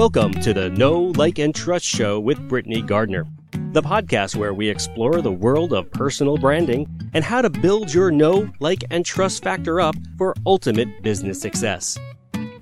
Welcome 0.00 0.32
to 0.40 0.54
the 0.54 0.70
Know, 0.70 1.12
Like, 1.18 1.38
and 1.38 1.54
Trust 1.54 1.84
Show 1.84 2.20
with 2.20 2.38
Britney 2.48 2.84
Gardner, 2.84 3.26
the 3.72 3.82
podcast 3.82 4.34
where 4.34 4.54
we 4.54 4.66
explore 4.66 5.20
the 5.20 5.30
world 5.30 5.74
of 5.74 5.90
personal 5.90 6.38
branding 6.38 6.88
and 7.12 7.22
how 7.22 7.42
to 7.42 7.50
build 7.50 7.92
your 7.92 8.10
know, 8.10 8.50
like, 8.60 8.82
and 8.90 9.04
trust 9.04 9.42
factor 9.42 9.78
up 9.78 9.94
for 10.16 10.34
ultimate 10.46 11.02
business 11.02 11.38
success. 11.38 11.98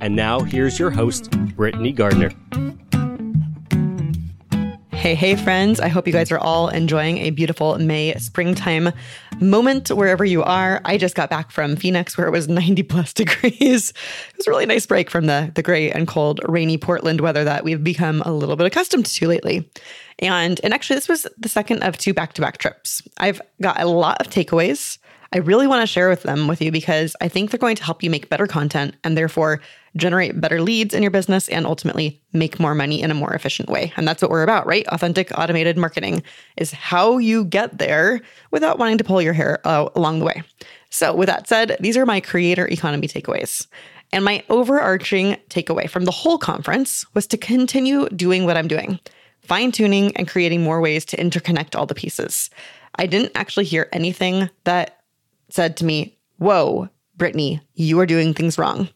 And 0.01 0.17
now 0.17 0.41
here's 0.41 0.81
your 0.81 0.91
host, 0.91 1.31
Britney 1.31 1.95
Gardner. 1.95 2.33
Hey, 4.99 5.15
hey, 5.15 5.37
friends. 5.37 5.79
I 5.79 5.87
hope 5.87 6.09
you 6.09 6.13
guys 6.13 6.33
are 6.33 6.41
all 6.41 6.69
enjoying 6.71 7.19
a 7.19 7.31
beautiful 7.31 7.79
May 7.79 8.17
springtime 8.17 8.91
moment 9.39 9.91
wherever 9.91 10.25
you 10.25 10.43
are. 10.43 10.81
I 10.85 10.99
just 10.99 11.15
got 11.15 11.31
back 11.31 11.53
from 11.53 11.77
Phoenix 11.77 12.19
where 12.19 12.27
it 12.27 12.33
was 12.33 12.49
90 12.49 12.83
plus 12.83 13.13
degrees. 13.13 13.91
It 13.91 14.37
was 14.37 14.49
a 14.49 14.51
really 14.51 14.67
nice 14.67 14.87
break 14.87 15.09
from 15.09 15.27
the, 15.27 15.53
the 15.55 15.63
gray 15.63 15.93
and 15.93 16.09
cold, 16.09 16.41
rainy 16.49 16.79
Portland 16.79 17.21
weather 17.21 17.45
that 17.45 17.63
we've 17.63 17.83
become 17.83 18.23
a 18.23 18.33
little 18.33 18.57
bit 18.57 18.67
accustomed 18.67 19.07
to 19.07 19.29
lately. 19.29 19.71
And, 20.19 20.61
and 20.65 20.75
actually, 20.75 20.97
this 20.97 21.09
was 21.09 21.29
the 21.39 21.49
second 21.49 21.85
of 21.85 21.97
two 21.97 22.13
back 22.13 22.33
to 22.33 22.43
back 22.43 22.59
trips. 22.59 23.01
I've 23.19 23.41
got 23.63 23.81
a 23.81 23.87
lot 23.87 24.21
of 24.21 24.33
takeaways. 24.33 24.99
I 25.33 25.39
really 25.39 25.67
want 25.67 25.83
to 25.83 25.87
share 25.87 26.09
with 26.09 26.23
them 26.23 26.49
with 26.49 26.63
you 26.63 26.73
because 26.73 27.15
I 27.21 27.29
think 27.29 27.51
they're 27.51 27.59
going 27.59 27.77
to 27.77 27.85
help 27.85 28.03
you 28.03 28.09
make 28.09 28.31
better 28.31 28.47
content 28.47 28.95
and 29.05 29.17
therefore 29.17 29.61
generate 29.97 30.41
better 30.41 30.63
leads 30.63 30.95
in 30.95 31.03
your 31.03 31.11
business, 31.11 31.49
and 31.49 31.67
ultimately 31.67 32.23
make 32.33 32.61
more 32.61 32.75
money 32.75 33.03
in 33.03 33.11
a 33.11 33.15
more 33.15 33.33
efficient 33.33 33.69
way. 33.69 33.93
And 33.97 34.07
that's 34.07 34.23
what 34.23 34.31
we're 34.31 34.43
about, 34.43 34.67
right? 34.67 34.87
Authentic 34.89 35.37
automated 35.37 35.77
marketing 35.77 36.23
is 36.57 36.73
how 36.73 37.19
you 37.19 37.45
get 37.45 37.79
there 37.79 38.21
without 38.51 38.79
wanting 38.79 38.99
to 38.99 39.05
pull 39.05 39.21
your 39.21 39.33
hair 39.33 39.61
uh, 39.65 39.89
along 39.95 40.21
the 40.21 40.25
way. 40.25 40.43
So, 40.91 41.15
with 41.15 41.27
that 41.29 41.49
said, 41.49 41.77
these 41.81 41.97
are 41.97 42.07
my 42.07 42.21
creator 42.21 42.67
economy 42.69 43.09
takeaways. 43.09 43.67
And 44.13 44.25
my 44.25 44.43
overarching 44.49 45.37
takeaway 45.51 45.91
from 45.91 46.05
the 46.05 46.11
whole 46.11 46.39
conference 46.39 47.05
was 47.15 47.27
to 47.27 47.37
continue 47.37 48.09
doing 48.11 48.45
what 48.47 48.57
I'm 48.57 48.69
doing, 48.69 48.99
fine 49.43 49.73
tuning 49.73 50.17
and 50.17 50.27
creating 50.27 50.63
more 50.63 50.81
ways 50.81 51.05
to 51.07 51.17
interconnect 51.17 51.77
all 51.77 51.85
the 51.85 51.95
pieces. 51.95 52.49
I 52.95 53.07
didn't 53.07 53.33
actually 53.35 53.67
hear 53.67 53.89
anything 53.93 54.49
that 54.65 54.98
said 55.49 55.77
to 55.79 55.85
me, 55.85 56.17
Whoa, 56.39 56.89
Britney, 57.17 57.61
you 57.75 57.99
are 57.99 58.07
doing 58.07 58.33
things 58.33 58.59
wrong. 58.59 58.89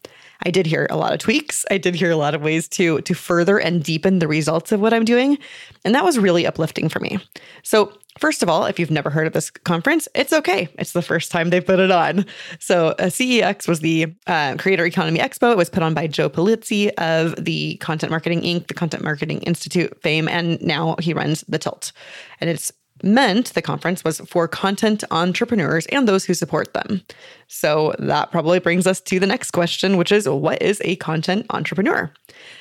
I 0.45 0.50
did 0.50 0.67
hear 0.67 0.86
a 0.91 0.97
lot 0.97 1.12
of 1.12 1.19
tweaks. 1.19 1.64
I 1.70 1.78
did 1.78 1.94
hear 1.94 2.11
a 2.11 2.17
lot 2.17 2.34
of 2.34 2.42
ways 2.42 2.69
to 2.70 3.00
to 3.03 3.14
further 3.14 3.59
and 3.59 3.83
deepen 3.83 4.19
the 4.19 4.28
results 4.28 4.72
of 4.72 4.81
what 4.81 4.92
I'm 4.92 5.05
doing, 5.05 5.39
and 5.84 5.94
that 5.94 6.05
was 6.05 6.19
really 6.19 6.47
uplifting 6.47 6.89
for 6.89 7.00
me. 7.00 7.19
So, 7.62 7.92
first 8.19 8.42
of 8.42 8.48
all, 8.48 8.64
if 8.67 8.78
you've 8.78 8.91
never 8.91 9.11
heard 9.11 9.27
of 9.27 9.33
this 9.33 9.50
conference, 9.50 10.09
it's 10.14 10.33
okay. 10.33 10.69
It's 10.78 10.92
the 10.92 11.03
first 11.03 11.31
time 11.31 11.50
they 11.50 11.61
put 11.61 11.78
it 11.78 11.91
on. 11.91 12.27
So, 12.59 12.89
uh, 12.89 13.05
CEX 13.05 13.69
was 13.69 13.81
the 13.81 14.14
uh, 14.27 14.56
Creator 14.59 14.87
Economy 14.87 15.20
Expo. 15.20 15.53
It 15.53 15.56
was 15.56 15.70
put 15.70 15.83
on 15.83 15.94
by 15.94 16.06
Joe 16.06 16.28
Pulizzi 16.28 16.91
of 16.98 17.42
the 17.42 17.77
Content 17.77 18.11
Marketing 18.11 18.42
Inc., 18.42 18.66
the 18.66 18.75
Content 18.75 19.05
Marketing 19.05 19.41
Institute 19.42 20.00
fame, 20.03 20.28
and 20.28 20.61
now 20.61 20.97
he 20.98 21.14
runs 21.14 21.44
the 21.48 21.59
Tilt. 21.59 21.92
And 22.41 22.50
it's 22.50 22.72
meant 23.03 23.55
the 23.55 23.62
conference 23.62 24.05
was 24.05 24.20
for 24.20 24.47
content 24.48 25.05
entrepreneurs 25.11 25.86
and 25.86 26.06
those 26.06 26.25
who 26.25 26.34
support 26.34 26.72
them. 26.75 27.03
So 27.48 27.94
that 27.98 28.31
probably 28.31 28.59
brings 28.59 28.86
us 28.86 29.00
to 29.03 29.19
the 29.19 29.27
next 29.27 29.50
question, 29.50 29.97
which 29.97 30.12
is 30.12 30.28
what 30.28 30.62
is 30.62 30.81
a 30.84 30.97
content 30.97 31.47
entrepreneur? 31.50 32.12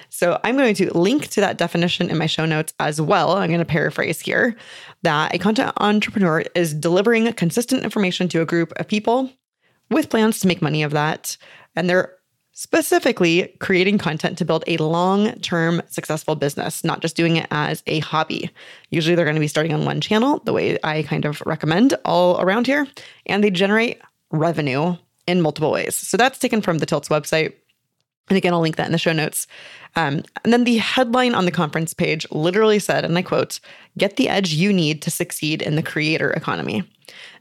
So 0.09 0.39
I'm 0.44 0.58
going 0.58 0.75
to 0.75 0.98
link 0.98 1.28
to 1.30 1.42
that 1.42 1.58
definition 1.58 2.09
in 2.09 2.17
my 2.17 2.25
show 2.25 2.45
notes 2.45 2.73
as 2.80 3.00
well. 3.00 3.31
I'm 3.38 3.50
going 3.50 3.59
to 3.59 3.66
paraphrase 3.66 4.20
here 4.20 4.56
that 5.03 5.33
a 5.33 5.38
content 5.38 5.73
entrepreneur 5.78 6.44
is 6.55 6.73
delivering 6.73 7.31
consistent 7.33 7.83
information 7.83 8.28
to 8.30 8.42
a 8.42 8.45
group 8.45 8.73
of 8.78 8.88
people 8.88 9.31
with 9.89 10.09
plans 10.09 10.39
to 10.39 10.48
make 10.48 10.61
money 10.61 10.83
of 10.83 10.92
that. 10.92 11.38
And 11.76 11.89
they're 11.89 12.14
specifically 12.54 13.54
creating 13.60 13.98
content 13.98 14.38
to 14.38 14.46
build 14.46 14.64
a 14.68 14.78
long 14.78 15.34
term 15.40 15.82
successful 15.88 16.36
business, 16.36 16.84
not 16.84 17.02
just 17.02 17.16
doing 17.16 17.38
it 17.38 17.48
as 17.52 17.84
a 17.88 18.00
hobby. 18.00 18.50
Usually 18.89 19.16
they're 19.16 19.26
going 19.26 19.36
to 19.36 19.42
be 19.42 19.48
starting 19.48 19.73
on 19.73 19.86
one 19.86 20.02
channel, 20.02 20.39
the 20.45 20.54
way 20.54 20.78
I 20.84 21.04
kind 21.04 21.26
of 21.26 21.42
recommend 21.45 21.94
all 22.06 22.40
around 22.42 22.67
here, 22.67 22.88
and 23.26 23.44
they 23.44 23.52
generate 23.52 24.02
revenue 24.32 24.95
in 25.28 25.42
multiple 25.42 25.72
ways. 25.72 25.95
So 25.95 26.17
that's 26.17 26.40
taken 26.40 26.61
from 26.61 26.80
the 26.80 26.86
Tilts 26.86 27.10
website. 27.10 27.54
And 28.30 28.38
again, 28.38 28.54
I'll 28.54 28.61
link 28.61 28.78
that 28.78 28.86
in 28.86 28.92
the 28.92 28.98
show 28.98 29.11
notes. 29.11 29.48
Um, 29.95 30.23
and 30.44 30.54
then 30.54 30.64
the 30.64 30.78
headline 30.78 31.36
on 31.36 31.45
the 31.45 31.52
conference 31.52 31.94
page 31.94 32.26
literally 32.32 32.80
said, 32.80 33.04
and 33.04 33.17
I 33.17 33.22
quote, 33.23 33.60
get 33.98 34.16
the 34.16 34.30
edge 34.30 34.54
you 34.54 34.72
need 34.72 35.02
to 35.02 35.11
succeed 35.11 35.61
in 35.61 35.76
the 35.76 35.84
creator 35.84 36.32
economy. 36.32 36.84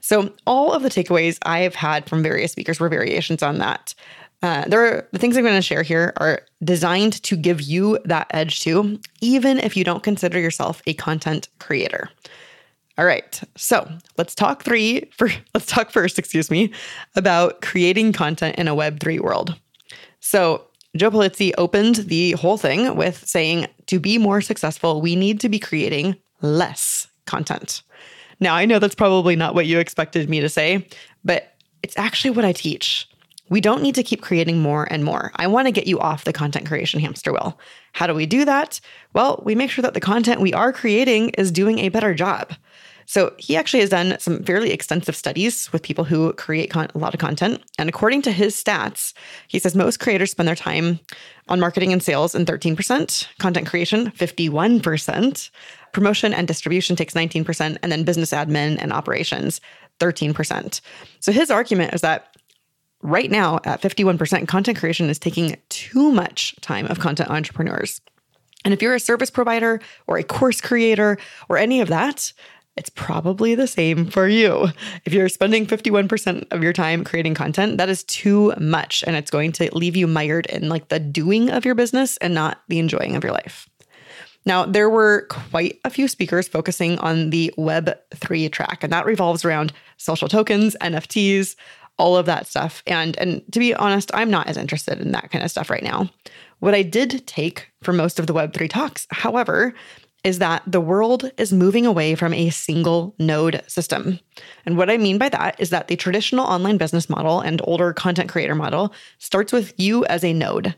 So, 0.00 0.32
all 0.46 0.72
of 0.72 0.82
the 0.82 0.88
takeaways 0.88 1.38
I've 1.42 1.76
had 1.76 2.08
from 2.08 2.24
various 2.24 2.50
speakers 2.50 2.80
were 2.80 2.88
variations 2.88 3.40
on 3.40 3.58
that. 3.58 3.94
Uh, 4.42 4.64
there 4.68 4.84
are 4.84 5.08
the 5.12 5.18
things 5.18 5.36
I'm 5.36 5.44
going 5.44 5.54
to 5.54 5.62
share 5.62 5.82
here 5.82 6.14
are 6.16 6.42
designed 6.64 7.22
to 7.24 7.36
give 7.36 7.60
you 7.60 7.98
that 8.04 8.26
edge 8.30 8.60
too, 8.60 8.98
even 9.20 9.58
if 9.58 9.76
you 9.76 9.84
don't 9.84 10.02
consider 10.02 10.38
yourself 10.38 10.82
a 10.86 10.94
content 10.94 11.48
creator. 11.58 12.08
All 12.96 13.04
right, 13.04 13.40
so 13.56 13.90
let's 14.18 14.34
talk 14.34 14.62
three 14.62 15.10
for 15.16 15.30
let's 15.54 15.66
talk 15.66 15.90
first, 15.90 16.18
excuse 16.18 16.50
me, 16.50 16.72
about 17.16 17.60
creating 17.60 18.12
content 18.12 18.56
in 18.56 18.68
a 18.68 18.74
Web3 18.74 19.20
world. 19.20 19.58
So 20.20 20.66
Joe 20.96 21.10
Pulizzi 21.10 21.52
opened 21.56 21.96
the 21.96 22.32
whole 22.32 22.58
thing 22.58 22.96
with 22.96 23.26
saying, 23.26 23.66
to 23.86 24.00
be 24.00 24.18
more 24.18 24.40
successful, 24.40 25.00
we 25.00 25.16
need 25.16 25.40
to 25.40 25.48
be 25.48 25.58
creating 25.58 26.16
less 26.42 27.06
content. 27.26 27.82
Now, 28.40 28.54
I 28.54 28.64
know 28.64 28.78
that's 28.78 28.94
probably 28.94 29.36
not 29.36 29.54
what 29.54 29.66
you 29.66 29.78
expected 29.78 30.28
me 30.28 30.40
to 30.40 30.48
say, 30.48 30.86
but 31.24 31.54
it's 31.82 31.96
actually 31.96 32.30
what 32.30 32.44
I 32.44 32.52
teach. 32.52 33.08
We 33.50 33.60
don't 33.60 33.82
need 33.82 33.94
to 33.96 34.02
keep 34.02 34.22
creating 34.22 34.60
more 34.60 34.88
and 34.90 35.04
more. 35.04 35.32
I 35.36 35.46
want 35.46 35.66
to 35.66 35.72
get 35.72 35.86
you 35.86 35.98
off 36.00 36.24
the 36.24 36.32
content 36.32 36.66
creation 36.66 37.00
hamster 37.00 37.32
wheel. 37.32 37.58
How 37.92 38.06
do 38.06 38.14
we 38.14 38.24
do 38.24 38.44
that? 38.46 38.80
Well, 39.12 39.42
we 39.44 39.54
make 39.54 39.70
sure 39.70 39.82
that 39.82 39.94
the 39.94 40.00
content 40.00 40.40
we 40.40 40.54
are 40.54 40.72
creating 40.72 41.30
is 41.30 41.50
doing 41.52 41.80
a 41.80 41.90
better 41.90 42.14
job. 42.14 42.52
So 43.10 43.34
he 43.38 43.56
actually 43.56 43.80
has 43.80 43.90
done 43.90 44.16
some 44.20 44.44
fairly 44.44 44.70
extensive 44.70 45.16
studies 45.16 45.68
with 45.72 45.82
people 45.82 46.04
who 46.04 46.32
create 46.34 46.70
con- 46.70 46.92
a 46.94 46.98
lot 46.98 47.12
of 47.12 47.18
content. 47.18 47.60
And 47.76 47.88
according 47.88 48.22
to 48.22 48.30
his 48.30 48.54
stats, 48.54 49.14
he 49.48 49.58
says 49.58 49.74
most 49.74 49.98
creators 49.98 50.30
spend 50.30 50.46
their 50.46 50.54
time 50.54 51.00
on 51.48 51.58
marketing 51.58 51.92
and 51.92 52.00
sales 52.00 52.36
in 52.36 52.46
13%, 52.46 53.26
content 53.40 53.66
creation 53.66 54.12
51%, 54.12 55.50
promotion 55.92 56.32
and 56.32 56.46
distribution 56.46 56.94
takes 56.94 57.14
19%, 57.14 57.78
and 57.82 57.90
then 57.90 58.04
business 58.04 58.30
admin 58.30 58.78
and 58.80 58.92
operations 58.92 59.60
13%. 59.98 60.80
So 61.18 61.32
his 61.32 61.50
argument 61.50 61.92
is 61.92 62.02
that 62.02 62.29
right 63.02 63.30
now 63.30 63.60
at 63.64 63.80
51%, 63.80 64.48
content 64.48 64.78
creation 64.78 65.08
is 65.08 65.18
taking 65.18 65.56
too 65.68 66.10
much 66.10 66.54
time 66.60 66.86
of 66.86 67.00
content 67.00 67.30
entrepreneurs. 67.30 68.00
And 68.64 68.74
if 68.74 68.82
you're 68.82 68.94
a 68.94 69.00
service 69.00 69.30
provider 69.30 69.80
or 70.06 70.18
a 70.18 70.22
course 70.22 70.60
creator 70.60 71.18
or 71.48 71.56
any 71.56 71.80
of 71.80 71.88
that, 71.88 72.32
it's 72.76 72.90
probably 72.90 73.54
the 73.54 73.66
same 73.66 74.06
for 74.06 74.28
you. 74.28 74.68
If 75.04 75.12
you're 75.12 75.28
spending 75.28 75.66
51% 75.66 76.46
of 76.50 76.62
your 76.62 76.72
time 76.72 77.04
creating 77.04 77.34
content, 77.34 77.78
that 77.78 77.88
is 77.88 78.04
too 78.04 78.54
much 78.58 79.02
and 79.06 79.16
it's 79.16 79.30
going 79.30 79.52
to 79.52 79.74
leave 79.74 79.96
you 79.96 80.06
mired 80.06 80.46
in 80.46 80.68
like 80.68 80.88
the 80.88 81.00
doing 81.00 81.50
of 81.50 81.64
your 81.64 81.74
business 81.74 82.16
and 82.18 82.34
not 82.34 82.62
the 82.68 82.78
enjoying 82.78 83.16
of 83.16 83.24
your 83.24 83.32
life. 83.32 83.68
Now, 84.46 84.64
there 84.64 84.88
were 84.88 85.26
quite 85.28 85.78
a 85.84 85.90
few 85.90 86.08
speakers 86.08 86.48
focusing 86.48 86.98
on 87.00 87.28
the 87.28 87.52
Web3 87.58 88.50
track, 88.50 88.82
and 88.82 88.90
that 88.92 89.04
revolves 89.04 89.44
around 89.44 89.72
social 89.98 90.28
tokens, 90.28 90.74
NFTs, 90.80 91.56
all 92.00 92.16
of 92.16 92.24
that 92.26 92.46
stuff. 92.46 92.82
And 92.86 93.16
and 93.18 93.42
to 93.52 93.58
be 93.58 93.74
honest, 93.74 94.10
I'm 94.14 94.30
not 94.30 94.46
as 94.46 94.56
interested 94.56 95.00
in 95.00 95.12
that 95.12 95.30
kind 95.30 95.44
of 95.44 95.50
stuff 95.50 95.68
right 95.68 95.82
now. 95.82 96.08
What 96.60 96.74
I 96.74 96.82
did 96.82 97.26
take 97.26 97.68
for 97.82 97.92
most 97.92 98.18
of 98.18 98.26
the 98.26 98.32
web3 98.32 98.68
talks, 98.70 99.06
however, 99.10 99.74
is 100.24 100.38
that 100.38 100.62
the 100.66 100.80
world 100.80 101.30
is 101.36 101.52
moving 101.52 101.86
away 101.86 102.14
from 102.14 102.34
a 102.34 102.50
single 102.50 103.14
node 103.18 103.62
system. 103.66 104.18
And 104.66 104.76
what 104.76 104.90
I 104.90 104.96
mean 104.96 105.18
by 105.18 105.28
that 105.30 105.56
is 105.58 105.70
that 105.70 105.88
the 105.88 105.96
traditional 105.96 106.46
online 106.46 106.78
business 106.78 107.08
model 107.08 107.40
and 107.40 107.60
older 107.64 107.92
content 107.92 108.30
creator 108.30 108.54
model 108.54 108.92
starts 109.18 109.52
with 109.52 109.72
you 109.78 110.04
as 110.06 110.24
a 110.24 110.32
node. 110.32 110.74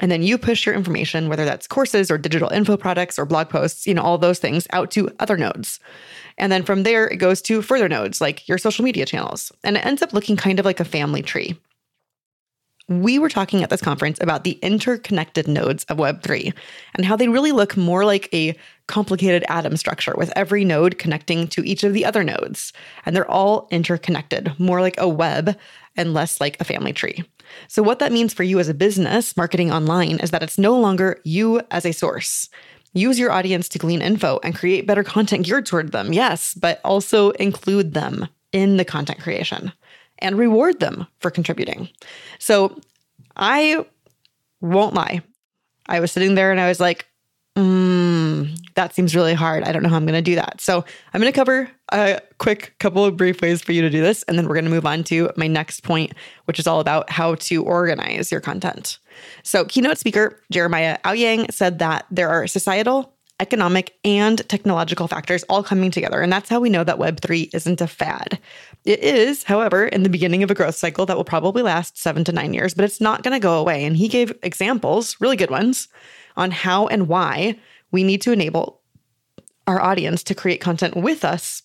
And 0.00 0.10
then 0.10 0.22
you 0.22 0.38
push 0.38 0.66
your 0.66 0.74
information, 0.74 1.28
whether 1.28 1.44
that's 1.44 1.66
courses 1.66 2.10
or 2.10 2.18
digital 2.18 2.48
info 2.50 2.76
products 2.76 3.18
or 3.18 3.26
blog 3.26 3.48
posts, 3.48 3.86
you 3.86 3.94
know, 3.94 4.02
all 4.02 4.18
those 4.18 4.38
things 4.38 4.66
out 4.70 4.90
to 4.92 5.10
other 5.20 5.36
nodes. 5.36 5.80
And 6.38 6.50
then 6.50 6.62
from 6.62 6.82
there, 6.82 7.06
it 7.06 7.16
goes 7.16 7.42
to 7.42 7.62
further 7.62 7.88
nodes 7.88 8.20
like 8.20 8.48
your 8.48 8.58
social 8.58 8.84
media 8.84 9.06
channels. 9.06 9.52
And 9.62 9.76
it 9.76 9.84
ends 9.84 10.02
up 10.02 10.12
looking 10.12 10.36
kind 10.36 10.58
of 10.58 10.64
like 10.64 10.80
a 10.80 10.84
family 10.84 11.22
tree. 11.22 11.58
We 12.88 13.18
were 13.18 13.28
talking 13.28 13.62
at 13.62 13.70
this 13.70 13.80
conference 13.80 14.18
about 14.20 14.42
the 14.42 14.58
interconnected 14.60 15.46
nodes 15.46 15.84
of 15.84 15.98
Web3 15.98 16.52
and 16.94 17.06
how 17.06 17.14
they 17.14 17.28
really 17.28 17.52
look 17.52 17.76
more 17.76 18.04
like 18.04 18.28
a 18.34 18.56
complicated 18.88 19.44
atom 19.48 19.76
structure 19.76 20.14
with 20.16 20.32
every 20.34 20.64
node 20.64 20.98
connecting 20.98 21.46
to 21.48 21.64
each 21.64 21.84
of 21.84 21.94
the 21.94 22.04
other 22.04 22.24
nodes. 22.24 22.72
And 23.06 23.14
they're 23.14 23.30
all 23.30 23.68
interconnected, 23.70 24.52
more 24.58 24.80
like 24.80 24.98
a 24.98 25.08
web 25.08 25.56
and 25.96 26.12
less 26.12 26.40
like 26.40 26.60
a 26.60 26.64
family 26.64 26.92
tree. 26.92 27.24
So, 27.68 27.82
what 27.82 27.98
that 27.98 28.12
means 28.12 28.32
for 28.34 28.42
you 28.42 28.58
as 28.58 28.68
a 28.68 28.74
business 28.74 29.36
marketing 29.36 29.72
online 29.72 30.18
is 30.18 30.30
that 30.30 30.42
it's 30.42 30.58
no 30.58 30.78
longer 30.78 31.20
you 31.24 31.60
as 31.70 31.84
a 31.84 31.92
source. 31.92 32.48
Use 32.94 33.18
your 33.18 33.32
audience 33.32 33.68
to 33.70 33.78
glean 33.78 34.02
info 34.02 34.38
and 34.42 34.54
create 34.54 34.86
better 34.86 35.02
content 35.02 35.46
geared 35.46 35.66
toward 35.66 35.92
them, 35.92 36.12
yes, 36.12 36.54
but 36.54 36.80
also 36.84 37.30
include 37.32 37.94
them 37.94 38.28
in 38.52 38.76
the 38.76 38.84
content 38.84 39.20
creation 39.20 39.72
and 40.18 40.38
reward 40.38 40.80
them 40.80 41.06
for 41.20 41.30
contributing. 41.30 41.88
So 42.38 42.78
I 43.36 43.84
won't 44.60 44.94
lie. 44.94 45.22
I 45.86 46.00
was 46.00 46.12
sitting 46.12 46.34
there 46.34 46.50
and 46.50 46.60
I 46.60 46.68
was 46.68 46.80
like, 46.80 47.06
mm, 47.56 47.91
that 48.74 48.94
seems 48.94 49.14
really 49.14 49.34
hard. 49.34 49.64
I 49.64 49.72
don't 49.72 49.82
know 49.82 49.88
how 49.88 49.96
I'm 49.96 50.06
going 50.06 50.14
to 50.14 50.22
do 50.22 50.34
that. 50.36 50.60
So 50.60 50.84
I'm 51.12 51.20
going 51.20 51.32
to 51.32 51.38
cover 51.38 51.70
a 51.92 52.20
quick 52.38 52.74
couple 52.78 53.04
of 53.04 53.16
brief 53.16 53.40
ways 53.40 53.62
for 53.62 53.72
you 53.72 53.82
to 53.82 53.90
do 53.90 54.00
this. 54.00 54.22
And 54.24 54.38
then 54.38 54.48
we're 54.48 54.54
going 54.54 54.64
to 54.64 54.70
move 54.70 54.86
on 54.86 55.04
to 55.04 55.30
my 55.36 55.46
next 55.46 55.82
point, 55.82 56.12
which 56.46 56.58
is 56.58 56.66
all 56.66 56.80
about 56.80 57.10
how 57.10 57.34
to 57.36 57.62
organize 57.64 58.30
your 58.30 58.40
content. 58.40 58.98
So, 59.42 59.64
keynote 59.64 59.98
speaker 59.98 60.40
Jeremiah 60.50 60.98
Owyang 61.04 61.52
said 61.52 61.78
that 61.80 62.06
there 62.10 62.30
are 62.30 62.46
societal, 62.46 63.14
economic, 63.40 63.94
and 64.04 64.46
technological 64.48 65.08
factors 65.08 65.42
all 65.44 65.62
coming 65.62 65.90
together. 65.90 66.20
And 66.20 66.32
that's 66.32 66.48
how 66.48 66.60
we 66.60 66.70
know 66.70 66.84
that 66.84 66.98
Web3 66.98 67.54
isn't 67.54 67.80
a 67.80 67.86
fad. 67.86 68.38
It 68.84 69.00
is, 69.00 69.42
however, 69.42 69.86
in 69.86 70.02
the 70.02 70.08
beginning 70.08 70.42
of 70.42 70.50
a 70.50 70.54
growth 70.54 70.76
cycle 70.76 71.06
that 71.06 71.16
will 71.16 71.24
probably 71.24 71.62
last 71.62 71.98
seven 71.98 72.24
to 72.24 72.32
nine 72.32 72.54
years, 72.54 72.72
but 72.72 72.84
it's 72.84 73.00
not 73.00 73.22
going 73.22 73.34
to 73.34 73.42
go 73.42 73.58
away. 73.58 73.84
And 73.84 73.96
he 73.96 74.08
gave 74.08 74.32
examples, 74.42 75.16
really 75.20 75.36
good 75.36 75.50
ones, 75.50 75.88
on 76.36 76.50
how 76.50 76.86
and 76.86 77.08
why 77.08 77.58
we 77.92 78.02
need 78.02 78.22
to 78.22 78.32
enable 78.32 78.80
our 79.66 79.80
audience 79.80 80.24
to 80.24 80.34
create 80.34 80.60
content 80.60 80.96
with 80.96 81.24
us 81.24 81.62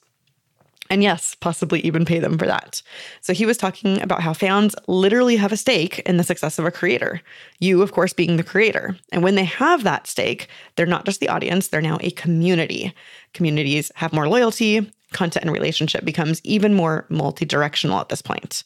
and 0.90 1.04
yes, 1.04 1.36
possibly 1.36 1.82
even 1.82 2.06
pay 2.06 2.20
them 2.20 2.38
for 2.38 2.46
that. 2.46 2.82
So 3.22 3.34
he 3.34 3.46
was 3.46 3.58
talking 3.58 4.02
about 4.02 4.22
how 4.22 4.34
fans 4.34 4.76
literally 4.88 5.36
have 5.36 5.52
a 5.52 5.58
stake 5.58 6.00
in 6.00 6.18
the 6.18 6.24
success 6.24 6.58
of 6.60 6.66
a 6.66 6.72
creator. 6.72 7.22
You, 7.60 7.82
of 7.82 7.92
course, 7.92 8.14
being 8.14 8.38
the 8.38 8.44
creator. 8.44 8.98
And 9.12 9.24
when 9.24 9.36
they 9.36 9.44
have 9.44 9.84
that 9.84 10.08
stake, 10.08 10.48
they're 10.76 10.86
not 10.86 11.06
just 11.06 11.20
the 11.20 11.30
audience, 11.30 11.68
they're 11.68 11.82
now 11.82 11.98
a 12.02 12.12
community. 12.12 12.94
Communities 13.34 13.92
have 13.96 14.14
more 14.14 14.30
loyalty, 14.30 14.92
content 15.14 15.46
and 15.46 15.54
relationship 15.54 16.04
becomes 16.04 16.42
even 16.44 16.74
more 16.74 17.06
multi 17.10 17.46
directional 17.46 18.00
at 18.00 18.10
this 18.10 18.22
point. 18.22 18.64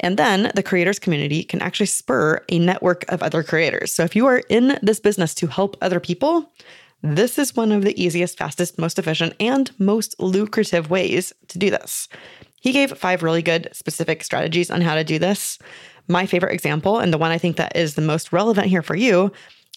And 0.00 0.16
then 0.16 0.50
the 0.54 0.62
creators 0.62 0.98
community 0.98 1.44
can 1.44 1.62
actually 1.62 1.86
spur 1.86 2.44
a 2.48 2.58
network 2.58 3.04
of 3.10 3.22
other 3.22 3.42
creators. 3.42 3.92
So 3.92 4.02
if 4.02 4.16
you 4.16 4.26
are 4.26 4.42
in 4.48 4.78
this 4.82 5.00
business 5.00 5.34
to 5.34 5.46
help 5.46 5.76
other 5.80 6.00
people, 6.00 6.52
this 7.04 7.38
is 7.38 7.54
one 7.54 7.70
of 7.70 7.82
the 7.82 8.02
easiest, 8.02 8.38
fastest, 8.38 8.78
most 8.78 8.98
efficient, 8.98 9.34
and 9.38 9.70
most 9.78 10.18
lucrative 10.18 10.88
ways 10.88 11.34
to 11.48 11.58
do 11.58 11.68
this. 11.68 12.08
He 12.62 12.72
gave 12.72 12.96
five 12.96 13.22
really 13.22 13.42
good 13.42 13.68
specific 13.72 14.24
strategies 14.24 14.70
on 14.70 14.80
how 14.80 14.94
to 14.94 15.04
do 15.04 15.18
this. 15.18 15.58
My 16.08 16.24
favorite 16.24 16.54
example, 16.54 16.98
and 16.98 17.12
the 17.12 17.18
one 17.18 17.30
I 17.30 17.36
think 17.36 17.56
that 17.56 17.76
is 17.76 17.94
the 17.94 18.00
most 18.00 18.32
relevant 18.32 18.68
here 18.68 18.80
for 18.80 18.96
you, 18.96 19.30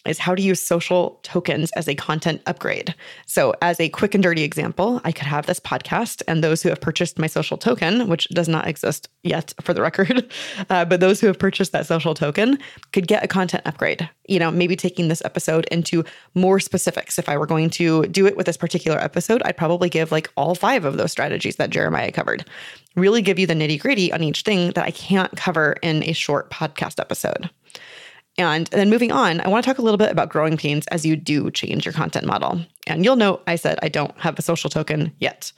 is 0.06 0.18
how 0.18 0.34
to 0.34 0.42
use 0.42 0.60
social 0.60 1.18
tokens 1.22 1.70
as 1.72 1.88
a 1.88 1.94
content 1.94 2.40
upgrade. 2.46 2.94
So, 3.26 3.54
as 3.62 3.80
a 3.80 3.88
quick 3.88 4.14
and 4.14 4.22
dirty 4.22 4.42
example, 4.42 5.00
I 5.04 5.12
could 5.12 5.26
have 5.26 5.46
this 5.46 5.60
podcast, 5.60 6.22
and 6.28 6.42
those 6.42 6.62
who 6.62 6.68
have 6.68 6.80
purchased 6.80 7.18
my 7.18 7.26
social 7.26 7.56
token, 7.56 8.08
which 8.08 8.28
does 8.28 8.48
not 8.48 8.66
exist 8.66 9.08
yet 9.22 9.52
for 9.60 9.74
the 9.74 9.82
record, 9.82 10.30
uh, 10.70 10.84
but 10.84 11.00
those 11.00 11.20
who 11.20 11.26
have 11.26 11.38
purchased 11.38 11.72
that 11.72 11.86
social 11.86 12.14
token 12.14 12.58
could 12.92 13.06
get 13.06 13.24
a 13.24 13.28
content 13.28 13.62
upgrade. 13.66 14.08
You 14.28 14.38
know, 14.38 14.50
maybe 14.50 14.76
taking 14.76 15.08
this 15.08 15.22
episode 15.24 15.66
into 15.66 16.04
more 16.34 16.60
specifics. 16.60 17.18
If 17.18 17.28
I 17.28 17.36
were 17.36 17.46
going 17.46 17.70
to 17.70 18.06
do 18.06 18.26
it 18.26 18.36
with 18.36 18.46
this 18.46 18.56
particular 18.56 18.98
episode, 18.98 19.42
I'd 19.44 19.56
probably 19.56 19.88
give 19.88 20.12
like 20.12 20.30
all 20.36 20.54
five 20.54 20.84
of 20.84 20.96
those 20.96 21.12
strategies 21.12 21.56
that 21.56 21.70
Jeremiah 21.70 22.12
covered, 22.12 22.44
really 22.94 23.22
give 23.22 23.38
you 23.38 23.46
the 23.46 23.54
nitty 23.54 23.80
gritty 23.80 24.12
on 24.12 24.22
each 24.22 24.42
thing 24.42 24.72
that 24.72 24.84
I 24.84 24.90
can't 24.90 25.34
cover 25.36 25.76
in 25.82 26.02
a 26.04 26.12
short 26.12 26.50
podcast 26.50 27.00
episode. 27.00 27.50
And 28.38 28.66
then 28.68 28.88
moving 28.88 29.10
on, 29.10 29.40
I 29.40 29.48
want 29.48 29.64
to 29.64 29.68
talk 29.68 29.78
a 29.78 29.82
little 29.82 29.98
bit 29.98 30.12
about 30.12 30.28
growing 30.28 30.56
pains 30.56 30.86
as 30.88 31.04
you 31.04 31.16
do 31.16 31.50
change 31.50 31.84
your 31.84 31.92
content 31.92 32.24
model. 32.24 32.60
And 32.86 33.04
you'll 33.04 33.16
note 33.16 33.42
I 33.46 33.56
said 33.56 33.78
I 33.82 33.88
don't 33.88 34.16
have 34.18 34.38
a 34.38 34.42
social 34.42 34.70
token 34.70 35.12
yet. 35.18 35.52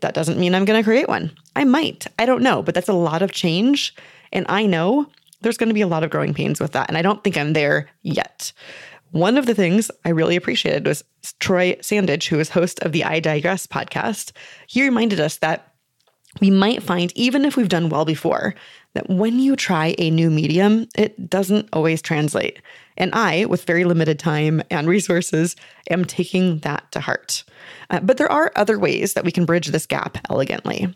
That 0.00 0.14
doesn't 0.14 0.38
mean 0.38 0.54
I'm 0.54 0.64
going 0.64 0.78
to 0.78 0.84
create 0.84 1.08
one. 1.08 1.30
I 1.56 1.64
might. 1.64 2.06
I 2.18 2.26
don't 2.26 2.42
know, 2.42 2.62
but 2.62 2.74
that's 2.74 2.88
a 2.88 2.92
lot 2.92 3.22
of 3.22 3.32
change. 3.32 3.94
And 4.32 4.44
I 4.48 4.66
know 4.66 5.06
there's 5.40 5.56
going 5.56 5.68
to 5.68 5.74
be 5.74 5.80
a 5.80 5.86
lot 5.86 6.02
of 6.02 6.10
growing 6.10 6.34
pains 6.34 6.60
with 6.60 6.72
that. 6.72 6.88
And 6.88 6.98
I 6.98 7.02
don't 7.02 7.22
think 7.22 7.38
I'm 7.38 7.52
there 7.52 7.88
yet. 8.02 8.52
One 9.12 9.38
of 9.38 9.46
the 9.46 9.54
things 9.54 9.90
I 10.04 10.08
really 10.08 10.34
appreciated 10.34 10.86
was 10.86 11.04
Troy 11.38 11.74
Sandidge, 11.76 12.26
who 12.26 12.40
is 12.40 12.48
host 12.48 12.80
of 12.80 12.90
the 12.90 13.04
I 13.04 13.20
Digress 13.20 13.66
podcast. 13.66 14.32
He 14.66 14.82
reminded 14.82 15.20
us 15.20 15.36
that 15.38 15.72
we 16.40 16.50
might 16.50 16.82
find, 16.82 17.12
even 17.14 17.44
if 17.44 17.56
we've 17.56 17.68
done 17.68 17.90
well 17.90 18.04
before, 18.04 18.56
that 18.94 19.10
when 19.10 19.38
you 19.38 19.56
try 19.56 19.94
a 19.98 20.10
new 20.10 20.30
medium, 20.30 20.88
it 20.96 21.28
doesn't 21.28 21.68
always 21.72 22.00
translate. 22.00 22.60
And 22.96 23.12
I, 23.14 23.44
with 23.46 23.64
very 23.64 23.84
limited 23.84 24.18
time 24.18 24.62
and 24.70 24.88
resources, 24.88 25.56
am 25.90 26.04
taking 26.04 26.58
that 26.60 26.90
to 26.92 27.00
heart. 27.00 27.44
Uh, 27.90 28.00
but 28.00 28.16
there 28.16 28.30
are 28.30 28.52
other 28.56 28.78
ways 28.78 29.14
that 29.14 29.24
we 29.24 29.32
can 29.32 29.44
bridge 29.44 29.68
this 29.68 29.86
gap 29.86 30.18
elegantly. 30.30 30.94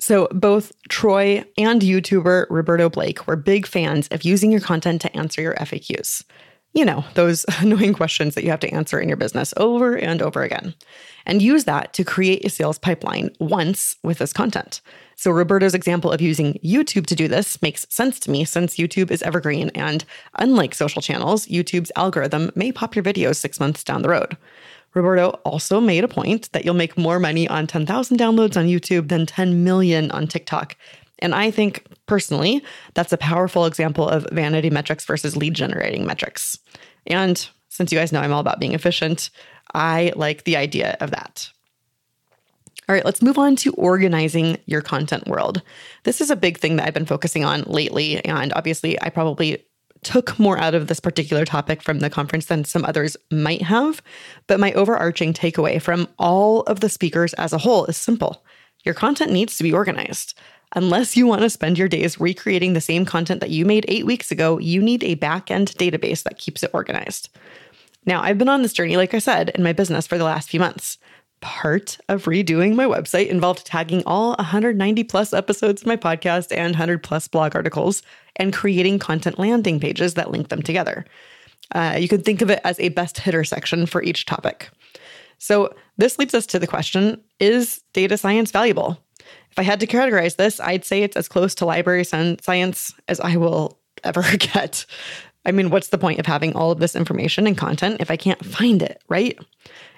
So, 0.00 0.26
both 0.32 0.72
Troy 0.88 1.44
and 1.56 1.80
YouTuber 1.80 2.46
Roberto 2.50 2.90
Blake 2.90 3.28
were 3.28 3.36
big 3.36 3.68
fans 3.68 4.08
of 4.08 4.24
using 4.24 4.50
your 4.50 4.60
content 4.60 5.00
to 5.02 5.16
answer 5.16 5.40
your 5.40 5.54
FAQs 5.54 6.24
you 6.74 6.84
know, 6.84 7.04
those 7.14 7.44
annoying 7.58 7.92
questions 7.92 8.34
that 8.34 8.44
you 8.44 8.50
have 8.50 8.60
to 8.60 8.72
answer 8.72 8.98
in 8.98 9.08
your 9.08 9.16
business 9.16 9.52
over 9.56 9.96
and 9.96 10.22
over 10.22 10.42
again, 10.42 10.74
and 11.26 11.42
use 11.42 11.64
that 11.64 11.92
to 11.94 12.04
create 12.04 12.44
a 12.44 12.50
sales 12.50 12.78
pipeline 12.78 13.30
once 13.38 13.96
with 14.02 14.18
this 14.18 14.32
content. 14.32 14.80
So, 15.16 15.30
Roberto's 15.30 15.74
example 15.74 16.10
of 16.10 16.20
using 16.20 16.54
YouTube 16.64 17.06
to 17.06 17.14
do 17.14 17.28
this 17.28 17.60
makes 17.62 17.86
sense 17.90 18.18
to 18.20 18.30
me 18.30 18.44
since 18.44 18.76
YouTube 18.76 19.10
is 19.10 19.22
evergreen. 19.22 19.70
And 19.74 20.04
unlike 20.36 20.74
social 20.74 21.02
channels, 21.02 21.46
YouTube's 21.46 21.92
algorithm 21.94 22.50
may 22.54 22.72
pop 22.72 22.96
your 22.96 23.04
videos 23.04 23.36
six 23.36 23.60
months 23.60 23.84
down 23.84 24.02
the 24.02 24.08
road. 24.08 24.36
Roberto 24.94 25.30
also 25.44 25.80
made 25.80 26.04
a 26.04 26.08
point 26.08 26.52
that 26.52 26.64
you'll 26.64 26.74
make 26.74 26.98
more 26.98 27.18
money 27.18 27.48
on 27.48 27.66
10,000 27.66 28.18
downloads 28.18 28.56
on 28.56 28.66
YouTube 28.66 29.08
than 29.08 29.24
10 29.24 29.64
million 29.64 30.10
on 30.10 30.26
TikTok 30.26 30.76
and 31.22 31.34
I 31.34 31.50
think 31.50 31.86
personally, 32.06 32.62
that's 32.94 33.12
a 33.12 33.16
powerful 33.16 33.64
example 33.64 34.08
of 34.08 34.26
vanity 34.32 34.68
metrics 34.68 35.04
versus 35.06 35.36
lead 35.36 35.54
generating 35.54 36.04
metrics. 36.04 36.58
And 37.06 37.48
since 37.68 37.90
you 37.90 37.98
guys 37.98 38.12
know 38.12 38.20
I'm 38.20 38.32
all 38.32 38.40
about 38.40 38.60
being 38.60 38.74
efficient, 38.74 39.30
I 39.72 40.12
like 40.16 40.44
the 40.44 40.56
idea 40.56 40.96
of 41.00 41.12
that. 41.12 41.48
All 42.88 42.94
right, 42.94 43.04
let's 43.04 43.22
move 43.22 43.38
on 43.38 43.56
to 43.56 43.72
organizing 43.74 44.58
your 44.66 44.82
content 44.82 45.28
world. 45.28 45.62
This 46.02 46.20
is 46.20 46.30
a 46.30 46.36
big 46.36 46.58
thing 46.58 46.76
that 46.76 46.86
I've 46.86 46.94
been 46.94 47.06
focusing 47.06 47.44
on 47.44 47.62
lately. 47.62 48.22
And 48.24 48.52
obviously, 48.54 49.00
I 49.00 49.08
probably 49.08 49.64
took 50.02 50.36
more 50.38 50.58
out 50.58 50.74
of 50.74 50.88
this 50.88 50.98
particular 50.98 51.44
topic 51.44 51.80
from 51.80 52.00
the 52.00 52.10
conference 52.10 52.46
than 52.46 52.64
some 52.64 52.84
others 52.84 53.16
might 53.30 53.62
have. 53.62 54.02
But 54.48 54.58
my 54.58 54.72
overarching 54.72 55.32
takeaway 55.32 55.80
from 55.80 56.08
all 56.18 56.62
of 56.62 56.80
the 56.80 56.88
speakers 56.88 57.32
as 57.34 57.52
a 57.52 57.58
whole 57.58 57.86
is 57.86 57.96
simple 57.96 58.44
your 58.84 58.94
content 58.94 59.30
needs 59.30 59.56
to 59.56 59.62
be 59.62 59.72
organized. 59.72 60.36
Unless 60.74 61.16
you 61.16 61.26
want 61.26 61.42
to 61.42 61.50
spend 61.50 61.76
your 61.76 61.88
days 61.88 62.18
recreating 62.18 62.72
the 62.72 62.80
same 62.80 63.04
content 63.04 63.40
that 63.40 63.50
you 63.50 63.66
made 63.66 63.84
eight 63.88 64.06
weeks 64.06 64.30
ago, 64.30 64.58
you 64.58 64.80
need 64.80 65.04
a 65.04 65.16
back 65.16 65.50
end 65.50 65.68
database 65.72 66.22
that 66.22 66.38
keeps 66.38 66.62
it 66.62 66.70
organized. 66.72 67.28
Now, 68.06 68.22
I've 68.22 68.38
been 68.38 68.48
on 68.48 68.62
this 68.62 68.72
journey, 68.72 68.96
like 68.96 69.14
I 69.14 69.18
said, 69.18 69.50
in 69.50 69.62
my 69.62 69.72
business 69.72 70.06
for 70.06 70.18
the 70.18 70.24
last 70.24 70.48
few 70.48 70.58
months. 70.58 70.98
Part 71.40 71.98
of 72.08 72.24
redoing 72.24 72.74
my 72.74 72.84
website 72.86 73.28
involved 73.28 73.66
tagging 73.66 74.02
all 74.06 74.34
190 74.36 75.04
plus 75.04 75.32
episodes 75.32 75.82
of 75.82 75.88
my 75.88 75.96
podcast 75.96 76.52
and 76.52 76.72
100 76.72 77.02
plus 77.02 77.28
blog 77.28 77.54
articles 77.54 78.02
and 78.36 78.52
creating 78.52 78.98
content 78.98 79.38
landing 79.38 79.78
pages 79.78 80.14
that 80.14 80.30
link 80.30 80.48
them 80.48 80.62
together. 80.62 81.04
Uh, 81.74 81.96
you 81.98 82.08
can 82.08 82.22
think 82.22 82.42
of 82.42 82.50
it 82.50 82.60
as 82.64 82.78
a 82.80 82.90
best 82.90 83.18
hitter 83.18 83.44
section 83.44 83.86
for 83.86 84.02
each 84.02 84.24
topic. 84.24 84.70
So, 85.38 85.74
this 85.98 86.18
leads 86.18 86.34
us 86.34 86.46
to 86.46 86.58
the 86.58 86.66
question 86.66 87.20
Is 87.40 87.82
data 87.92 88.16
science 88.16 88.50
valuable? 88.50 89.01
If 89.50 89.58
I 89.58 89.62
had 89.62 89.80
to 89.80 89.86
categorize 89.86 90.36
this, 90.36 90.60
I'd 90.60 90.84
say 90.84 91.02
it's 91.02 91.16
as 91.16 91.28
close 91.28 91.54
to 91.56 91.66
library 91.66 92.04
science 92.04 92.94
as 93.08 93.20
I 93.20 93.36
will 93.36 93.78
ever 94.04 94.22
get. 94.38 94.86
I 95.44 95.52
mean, 95.52 95.70
what's 95.70 95.88
the 95.88 95.98
point 95.98 96.20
of 96.20 96.26
having 96.26 96.54
all 96.54 96.70
of 96.70 96.78
this 96.78 96.94
information 96.94 97.46
and 97.46 97.58
content 97.58 98.00
if 98.00 98.10
I 98.10 98.16
can't 98.16 98.44
find 98.44 98.82
it, 98.82 99.02
right? 99.08 99.38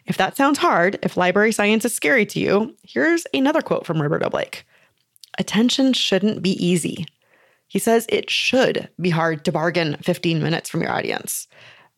If 0.06 0.16
that 0.16 0.36
sounds 0.36 0.58
hard, 0.58 0.98
if 1.02 1.16
library 1.16 1.52
science 1.52 1.84
is 1.84 1.94
scary 1.94 2.26
to 2.26 2.40
you, 2.40 2.76
here's 2.82 3.26
another 3.32 3.62
quote 3.62 3.86
from 3.86 4.00
Roberto 4.00 4.28
Blake 4.28 4.66
Attention 5.38 5.92
shouldn't 5.92 6.42
be 6.42 6.52
easy. 6.64 7.06
He 7.66 7.78
says 7.78 8.06
it 8.08 8.30
should 8.30 8.88
be 9.00 9.10
hard 9.10 9.44
to 9.44 9.52
bargain 9.52 9.96
15 10.02 10.42
minutes 10.42 10.70
from 10.70 10.82
your 10.82 10.92
audience. 10.92 11.48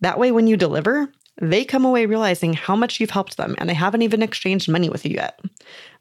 That 0.00 0.18
way, 0.18 0.32
when 0.32 0.46
you 0.46 0.56
deliver, 0.56 1.12
they 1.40 1.64
come 1.64 1.84
away 1.84 2.06
realizing 2.06 2.54
how 2.54 2.76
much 2.76 2.98
you've 2.98 3.10
helped 3.10 3.36
them 3.36 3.54
and 3.58 3.68
they 3.68 3.74
haven't 3.74 4.02
even 4.02 4.22
exchanged 4.22 4.70
money 4.70 4.88
with 4.88 5.04
you 5.04 5.14
yet. 5.14 5.38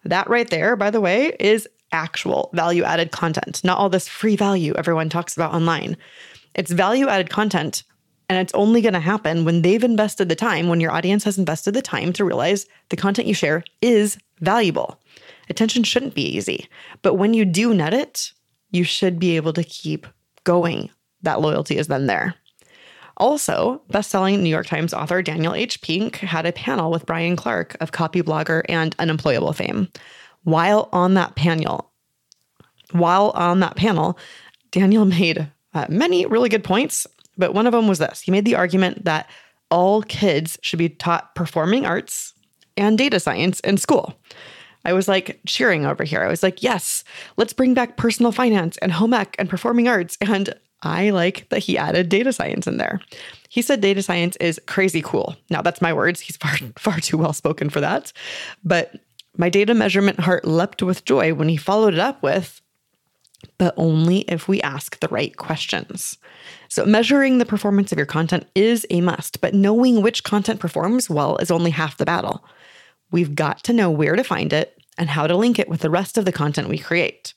That 0.05 0.29
right 0.29 0.49
there, 0.49 0.75
by 0.75 0.91
the 0.91 1.01
way, 1.01 1.35
is 1.39 1.67
actual 1.91 2.49
value 2.53 2.83
added 2.83 3.11
content, 3.11 3.63
not 3.63 3.77
all 3.77 3.89
this 3.89 4.07
free 4.07 4.35
value 4.35 4.73
everyone 4.77 5.09
talks 5.09 5.35
about 5.35 5.53
online. 5.53 5.97
It's 6.53 6.71
value 6.71 7.07
added 7.07 7.29
content. 7.29 7.83
And 8.27 8.39
it's 8.39 8.53
only 8.55 8.81
going 8.81 8.95
to 8.95 8.99
happen 8.99 9.45
when 9.45 9.61
they've 9.61 9.83
invested 9.83 10.29
the 10.29 10.35
time, 10.35 10.67
when 10.67 10.79
your 10.79 10.91
audience 10.91 11.23
has 11.25 11.37
invested 11.37 11.75
the 11.75 11.81
time 11.83 12.11
to 12.13 12.25
realize 12.25 12.65
the 12.89 12.95
content 12.95 13.27
you 13.27 13.35
share 13.35 13.63
is 13.83 14.17
valuable. 14.39 14.99
Attention 15.47 15.83
shouldn't 15.83 16.15
be 16.15 16.23
easy, 16.23 16.67
but 17.03 17.15
when 17.15 17.35
you 17.35 17.45
do 17.45 17.71
net 17.73 17.93
it, 17.93 18.31
you 18.71 18.83
should 18.83 19.19
be 19.19 19.35
able 19.35 19.53
to 19.53 19.63
keep 19.63 20.07
going. 20.43 20.89
That 21.21 21.39
loyalty 21.39 21.77
is 21.77 21.87
then 21.87 22.07
there. 22.07 22.33
Also, 23.17 23.81
best-selling 23.89 24.43
New 24.43 24.49
York 24.49 24.65
Times 24.65 24.93
author 24.93 25.21
Daniel 25.21 25.53
H. 25.53 25.81
Pink 25.81 26.17
had 26.17 26.45
a 26.45 26.51
panel 26.51 26.91
with 26.91 27.05
Brian 27.05 27.35
Clark 27.35 27.77
of 27.79 27.91
Copyblogger 27.91 28.63
and 28.67 28.95
Unemployable 28.99 29.53
fame. 29.53 29.89
While 30.43 30.89
on 30.91 31.13
that 31.13 31.35
panel, 31.35 31.91
while 32.91 33.31
on 33.31 33.61
that 33.61 33.75
panel, 33.75 34.17
Daniel 34.71 35.05
made 35.05 35.47
uh, 35.73 35.85
many 35.89 36.25
really 36.25 36.49
good 36.49 36.63
points, 36.63 37.07
but 37.37 37.53
one 37.53 37.67
of 37.67 37.73
them 37.73 37.87
was 37.87 37.99
this. 37.99 38.21
He 38.21 38.31
made 38.31 38.45
the 38.45 38.55
argument 38.55 39.05
that 39.05 39.29
all 39.71 40.01
kids 40.03 40.57
should 40.61 40.79
be 40.79 40.89
taught 40.89 41.35
performing 41.35 41.85
arts 41.85 42.33
and 42.77 42.97
data 42.97 43.19
science 43.19 43.59
in 43.61 43.77
school. 43.77 44.15
I 44.85 44.93
was 44.93 45.07
like 45.07 45.39
cheering 45.47 45.85
over 45.85 46.03
here. 46.03 46.21
I 46.21 46.27
was 46.27 46.43
like, 46.43 46.61
yes, 46.61 47.03
let's 47.37 47.53
bring 47.53 47.73
back 47.73 47.97
personal 47.97 48.31
finance 48.31 48.77
and 48.77 48.91
home 48.91 49.13
ec 49.13 49.35
and 49.39 49.49
performing 49.49 49.87
arts. 49.87 50.17
And 50.21 50.53
I 50.85 51.09
like 51.09 51.49
that 51.49 51.59
he 51.59 51.77
added 51.77 52.09
data 52.09 52.31
science 52.31 52.67
in 52.67 52.77
there. 52.77 53.01
He 53.49 53.61
said 53.61 53.81
data 53.81 54.03
science 54.03 54.35
is 54.37 54.61
crazy 54.67 55.01
cool. 55.01 55.35
Now, 55.49 55.61
that's 55.61 55.81
my 55.81 55.91
words. 55.91 56.21
He's 56.21 56.37
far, 56.37 56.55
far 56.77 56.99
too 56.99 57.17
well 57.17 57.33
spoken 57.33 57.69
for 57.69 57.81
that. 57.81 58.13
But 58.63 58.95
my 59.37 59.49
data 59.49 59.73
measurement 59.73 60.19
heart 60.19 60.45
leapt 60.45 60.81
with 60.81 61.05
joy 61.05 61.33
when 61.33 61.49
he 61.49 61.57
followed 61.57 61.93
it 61.93 61.99
up 61.99 62.21
with, 62.21 62.61
but 63.57 63.73
only 63.77 64.19
if 64.21 64.47
we 64.47 64.61
ask 64.61 64.99
the 64.99 65.07
right 65.09 65.35
questions. 65.35 66.17
So, 66.69 66.85
measuring 66.85 67.37
the 67.37 67.45
performance 67.45 67.91
of 67.91 67.97
your 67.97 68.05
content 68.05 68.47
is 68.55 68.85
a 68.89 69.01
must, 69.01 69.41
but 69.41 69.53
knowing 69.53 70.01
which 70.01 70.23
content 70.23 70.59
performs 70.59 71.09
well 71.09 71.37
is 71.37 71.51
only 71.51 71.71
half 71.71 71.97
the 71.97 72.05
battle. 72.05 72.45
We've 73.11 73.35
got 73.35 73.63
to 73.65 73.73
know 73.73 73.89
where 73.89 74.15
to 74.15 74.23
find 74.23 74.51
it 74.53 74.77
and 74.97 75.09
how 75.09 75.27
to 75.27 75.35
link 75.35 75.59
it 75.59 75.69
with 75.69 75.81
the 75.81 75.89
rest 75.89 76.17
of 76.17 76.25
the 76.25 76.31
content 76.31 76.69
we 76.69 76.77
create. 76.77 77.33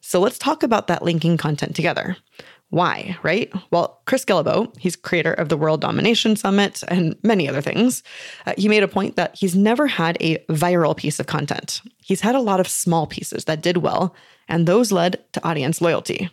So, 0.00 0.20
let's 0.20 0.38
talk 0.38 0.62
about 0.62 0.86
that 0.86 1.02
linking 1.02 1.36
content 1.36 1.74
together. 1.74 2.16
Why, 2.70 3.16
right? 3.22 3.52
Well, 3.70 4.00
Chris 4.06 4.24
Guillebeau, 4.24 4.76
he's 4.78 4.96
creator 4.96 5.32
of 5.32 5.48
the 5.48 5.56
World 5.56 5.80
Domination 5.80 6.34
Summit 6.34 6.82
and 6.88 7.14
many 7.22 7.48
other 7.48 7.60
things, 7.60 8.02
uh, 8.46 8.54
he 8.58 8.68
made 8.68 8.82
a 8.82 8.88
point 8.88 9.14
that 9.16 9.36
he's 9.36 9.54
never 9.54 9.86
had 9.86 10.16
a 10.20 10.38
viral 10.48 10.96
piece 10.96 11.20
of 11.20 11.26
content. 11.26 11.82
He's 11.98 12.22
had 12.22 12.34
a 12.34 12.40
lot 12.40 12.60
of 12.60 12.66
small 12.66 13.06
pieces 13.06 13.44
that 13.44 13.62
did 13.62 13.76
well, 13.76 14.14
and 14.48 14.66
those 14.66 14.90
led 14.90 15.22
to 15.34 15.46
audience 15.46 15.80
loyalty. 15.80 16.30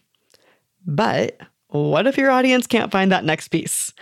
But 0.85 1.38
what 1.67 2.07
if 2.07 2.17
your 2.17 2.31
audience 2.31 2.65
can't 2.65 2.91
find 2.91 3.11
that 3.11 3.23
next 3.23 3.50
piece? 3.50 3.93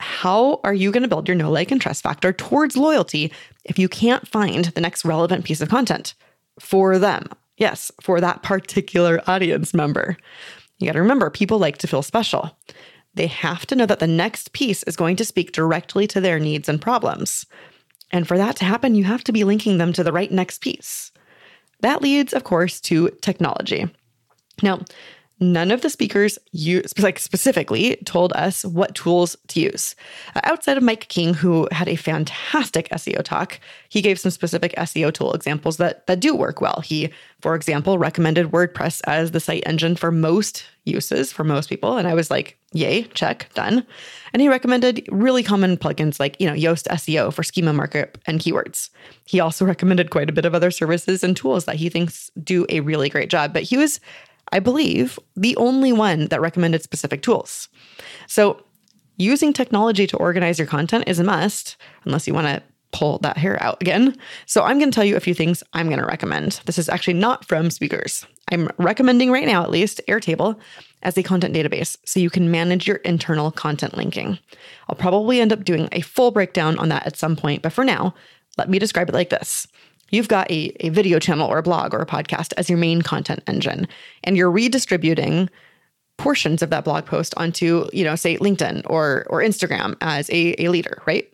How 0.00 0.60
are 0.64 0.74
you 0.74 0.90
going 0.90 1.04
to 1.04 1.08
build 1.08 1.28
your 1.28 1.36
know 1.36 1.50
like, 1.50 1.70
and 1.70 1.80
trust 1.80 2.02
factor 2.02 2.32
towards 2.32 2.76
loyalty 2.76 3.32
if 3.64 3.78
you 3.78 3.88
can't 3.88 4.26
find 4.26 4.64
the 4.64 4.80
next 4.80 5.04
relevant 5.04 5.44
piece 5.44 5.60
of 5.60 5.68
content 5.68 6.14
for 6.58 6.98
them? 6.98 7.28
Yes, 7.56 7.92
for 8.00 8.20
that 8.20 8.42
particular 8.42 9.22
audience 9.28 9.72
member. 9.72 10.16
You 10.78 10.86
got 10.86 10.94
to 10.94 11.02
remember, 11.02 11.30
people 11.30 11.58
like 11.58 11.78
to 11.78 11.86
feel 11.86 12.02
special. 12.02 12.56
They 13.14 13.28
have 13.28 13.64
to 13.66 13.76
know 13.76 13.86
that 13.86 14.00
the 14.00 14.06
next 14.06 14.52
piece 14.52 14.82
is 14.84 14.96
going 14.96 15.16
to 15.16 15.24
speak 15.24 15.52
directly 15.52 16.06
to 16.08 16.20
their 16.20 16.40
needs 16.40 16.68
and 16.68 16.80
problems. 16.80 17.46
And 18.10 18.26
for 18.26 18.36
that 18.38 18.56
to 18.56 18.64
happen, 18.64 18.94
you 18.94 19.04
have 19.04 19.24
to 19.24 19.32
be 19.32 19.44
linking 19.44 19.78
them 19.78 19.92
to 19.92 20.04
the 20.04 20.12
right 20.12 20.30
next 20.30 20.58
piece. 20.58 21.12
That 21.80 22.02
leads, 22.02 22.32
of 22.32 22.44
course, 22.44 22.80
to 22.82 23.10
technology. 23.20 23.88
Now, 24.62 24.80
none 25.40 25.70
of 25.70 25.80
the 25.80 25.90
speakers 25.90 26.38
like 26.98 27.18
specifically 27.18 27.96
told 28.04 28.32
us 28.34 28.64
what 28.64 28.94
tools 28.94 29.36
to 29.48 29.60
use. 29.60 29.94
Outside 30.44 30.76
of 30.76 30.82
Mike 30.82 31.08
King, 31.08 31.34
who 31.34 31.68
had 31.72 31.88
a 31.88 31.96
fantastic 31.96 32.88
SEO 32.90 33.22
talk, 33.22 33.58
he 33.88 34.00
gave 34.00 34.18
some 34.18 34.30
specific 34.30 34.74
SEO 34.76 35.12
tool 35.12 35.32
examples 35.32 35.76
that 35.78 36.06
that 36.06 36.20
do 36.20 36.34
work 36.34 36.60
well. 36.60 36.82
He, 36.84 37.10
for 37.40 37.54
example, 37.54 37.98
recommended 37.98 38.52
WordPress 38.52 39.00
as 39.06 39.32
the 39.32 39.40
site 39.40 39.62
engine 39.66 39.96
for 39.96 40.12
most 40.12 40.64
uses 40.84 41.32
for 41.32 41.44
most 41.44 41.68
people, 41.68 41.96
and 41.96 42.06
I 42.06 42.14
was 42.14 42.30
like, 42.30 42.58
"Yay, 42.72 43.04
check, 43.14 43.48
done." 43.54 43.86
And 44.32 44.42
he 44.42 44.48
recommended 44.48 45.06
really 45.10 45.42
common 45.42 45.76
plugins 45.76 46.20
like 46.20 46.40
you 46.40 46.46
know 46.46 46.54
Yoast 46.54 46.86
SEO 46.88 47.32
for 47.32 47.42
schema 47.42 47.72
markup 47.72 48.18
and 48.26 48.38
keywords. 48.40 48.90
He 49.24 49.40
also 49.40 49.64
recommended 49.64 50.10
quite 50.10 50.30
a 50.30 50.32
bit 50.32 50.44
of 50.44 50.54
other 50.54 50.70
services 50.70 51.24
and 51.24 51.36
tools 51.36 51.64
that 51.64 51.76
he 51.76 51.88
thinks 51.88 52.30
do 52.42 52.66
a 52.68 52.80
really 52.80 53.08
great 53.08 53.30
job, 53.30 53.52
but 53.52 53.62
he 53.62 53.76
was 53.76 53.98
I 54.54 54.60
believe, 54.60 55.18
the 55.34 55.56
only 55.56 55.92
one 55.92 56.28
that 56.28 56.40
recommended 56.40 56.82
specific 56.82 57.22
tools. 57.22 57.68
So, 58.28 58.62
using 59.16 59.52
technology 59.52 60.06
to 60.06 60.16
organize 60.16 60.58
your 60.60 60.68
content 60.68 61.04
is 61.08 61.18
a 61.18 61.24
must, 61.24 61.76
unless 62.04 62.28
you 62.28 62.34
want 62.34 62.46
to 62.46 62.62
pull 62.92 63.18
that 63.18 63.36
hair 63.36 63.60
out 63.60 63.82
again. 63.82 64.16
So, 64.46 64.62
I'm 64.62 64.78
going 64.78 64.92
to 64.92 64.94
tell 64.94 65.04
you 65.04 65.16
a 65.16 65.20
few 65.20 65.34
things 65.34 65.64
I'm 65.72 65.88
going 65.88 65.98
to 65.98 66.06
recommend. 66.06 66.60
This 66.66 66.78
is 66.78 66.88
actually 66.88 67.14
not 67.14 67.44
from 67.44 67.68
speakers. 67.68 68.24
I'm 68.52 68.70
recommending 68.78 69.32
right 69.32 69.46
now, 69.46 69.64
at 69.64 69.72
least, 69.72 70.00
Airtable 70.06 70.56
as 71.02 71.18
a 71.18 71.24
content 71.24 71.54
database 71.54 71.96
so 72.04 72.20
you 72.20 72.30
can 72.30 72.52
manage 72.52 72.86
your 72.86 72.98
internal 72.98 73.50
content 73.50 73.96
linking. 73.96 74.38
I'll 74.88 74.94
probably 74.94 75.40
end 75.40 75.52
up 75.52 75.64
doing 75.64 75.88
a 75.90 76.00
full 76.00 76.30
breakdown 76.30 76.78
on 76.78 76.90
that 76.90 77.06
at 77.08 77.16
some 77.16 77.34
point, 77.34 77.62
but 77.62 77.72
for 77.72 77.84
now, 77.84 78.14
let 78.56 78.70
me 78.70 78.78
describe 78.78 79.08
it 79.08 79.14
like 79.14 79.30
this 79.30 79.66
you've 80.14 80.28
got 80.28 80.50
a, 80.50 80.72
a 80.80 80.88
video 80.90 81.18
channel 81.18 81.48
or 81.48 81.58
a 81.58 81.62
blog 81.62 81.92
or 81.92 82.00
a 82.00 82.06
podcast 82.06 82.52
as 82.56 82.70
your 82.70 82.78
main 82.78 83.02
content 83.02 83.42
engine, 83.46 83.86
and 84.22 84.36
you're 84.36 84.50
redistributing 84.50 85.50
portions 86.16 86.62
of 86.62 86.70
that 86.70 86.84
blog 86.84 87.04
post 87.04 87.34
onto, 87.36 87.88
you 87.92 88.04
know, 88.04 88.14
say 88.14 88.36
LinkedIn 88.38 88.82
or 88.88 89.26
or 89.28 89.40
Instagram 89.40 89.96
as 90.00 90.30
a, 90.30 90.54
a 90.64 90.68
leader, 90.68 91.02
right? 91.06 91.30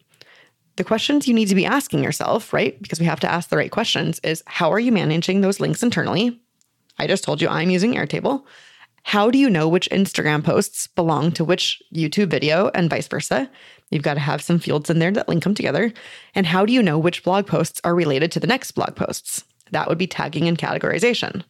The 0.77 0.85
questions 0.85 1.29
you 1.29 1.35
need 1.35 1.49
to 1.49 1.55
be 1.55 1.67
asking 1.67 2.03
yourself, 2.03 2.53
right? 2.53 2.81
Because 2.81 2.99
we 2.99 3.07
have 3.07 3.21
to 3.21 3.31
ask 3.31 3.51
the 3.51 3.57
right 3.57 3.71
questions 3.71 4.19
is 4.21 4.43
how 4.47 4.73
are 4.73 4.81
you 4.81 4.93
managing 4.93 5.43
those 5.43 5.61
links 5.61 5.83
internally? 5.83 6.41
I 6.99 7.07
just 7.07 7.25
told 7.25 7.43
you 7.43 7.49
I'm 7.49 7.71
using 7.71 7.95
Airtable. 7.95 8.45
How 9.03 9.31
do 9.31 9.39
you 9.39 9.51
know 9.51 9.69
which 9.69 9.89
Instagram 9.91 10.45
posts 10.45 10.87
belong 10.87 11.33
to 11.33 11.45
which 11.45 11.83
YouTube 11.95 12.29
video 12.29 12.71
and 12.75 12.91
vice 12.91 13.09
versa? 13.09 13.51
You've 13.91 14.03
got 14.03 14.15
to 14.15 14.21
have 14.21 14.43
some 14.43 14.59
fields 14.59 14.91
in 14.91 14.99
there 14.99 15.11
that 15.11 15.29
link 15.29 15.43
them 15.43 15.55
together. 15.55 15.93
And 16.35 16.47
how 16.47 16.65
do 16.65 16.73
you 16.73 16.83
know 16.83 16.99
which 16.99 17.25
blog 17.25 17.47
posts 17.47 17.81
are 17.83 17.95
related 17.95 18.31
to 18.33 18.41
the 18.41 18.47
next 18.47 18.73
blog 18.73 18.95
posts? 18.97 19.45
That 19.73 19.89
would 19.89 19.99
be 19.99 20.07
tagging 20.07 20.47
and 20.49 20.59
categorization. 20.59 21.45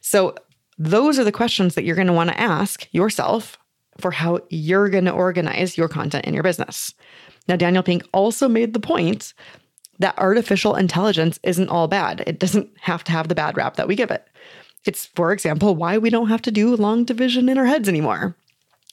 So, 0.00 0.34
those 0.80 1.18
are 1.18 1.24
the 1.24 1.32
questions 1.32 1.74
that 1.74 1.82
you're 1.82 1.96
going 1.96 2.06
to 2.06 2.12
want 2.12 2.30
to 2.30 2.40
ask 2.40 2.86
yourself 2.92 3.58
for 3.98 4.12
how 4.12 4.38
you're 4.48 4.88
going 4.88 5.06
to 5.06 5.10
organize 5.10 5.76
your 5.76 5.88
content 5.88 6.24
in 6.24 6.34
your 6.34 6.44
business. 6.44 6.94
Now, 7.48 7.56
Daniel 7.56 7.82
Pink 7.82 8.04
also 8.12 8.48
made 8.48 8.74
the 8.74 8.80
point 8.80 9.34
that 9.98 10.16
artificial 10.18 10.76
intelligence 10.76 11.40
isn't 11.42 11.68
all 11.68 11.88
bad. 11.88 12.22
It 12.26 12.38
doesn't 12.38 12.70
have 12.80 13.02
to 13.04 13.12
have 13.12 13.26
the 13.26 13.34
bad 13.34 13.56
rap 13.56 13.74
that 13.76 13.88
we 13.88 13.96
give 13.96 14.12
it. 14.12 14.24
It's, 14.88 15.04
for 15.04 15.32
example, 15.32 15.76
why 15.76 15.98
we 15.98 16.08
don't 16.08 16.30
have 16.30 16.40
to 16.40 16.50
do 16.50 16.74
long 16.74 17.04
division 17.04 17.50
in 17.50 17.58
our 17.58 17.66
heads 17.66 17.90
anymore. 17.90 18.34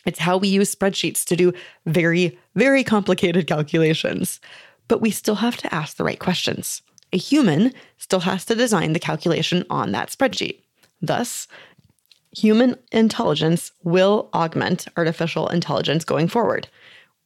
It's 0.05 0.19
how 0.19 0.35
we 0.35 0.49
use 0.49 0.75
spreadsheets 0.75 1.23
to 1.27 1.37
do 1.37 1.53
very, 1.85 2.37
very 2.53 2.83
complicated 2.83 3.47
calculations. 3.47 4.41
But 4.89 4.99
we 4.99 5.09
still 5.09 5.35
have 5.35 5.55
to 5.55 5.73
ask 5.73 5.95
the 5.95 6.03
right 6.03 6.19
questions. 6.19 6.81
A 7.13 7.17
human 7.17 7.71
still 7.97 8.19
has 8.19 8.43
to 8.43 8.55
design 8.55 8.91
the 8.91 8.99
calculation 8.99 9.63
on 9.69 9.93
that 9.93 10.09
spreadsheet. 10.09 10.59
Thus, 11.01 11.47
human 12.35 12.75
intelligence 12.91 13.71
will 13.85 14.29
augment 14.33 14.89
artificial 14.97 15.47
intelligence 15.47 16.03
going 16.03 16.27
forward. 16.27 16.67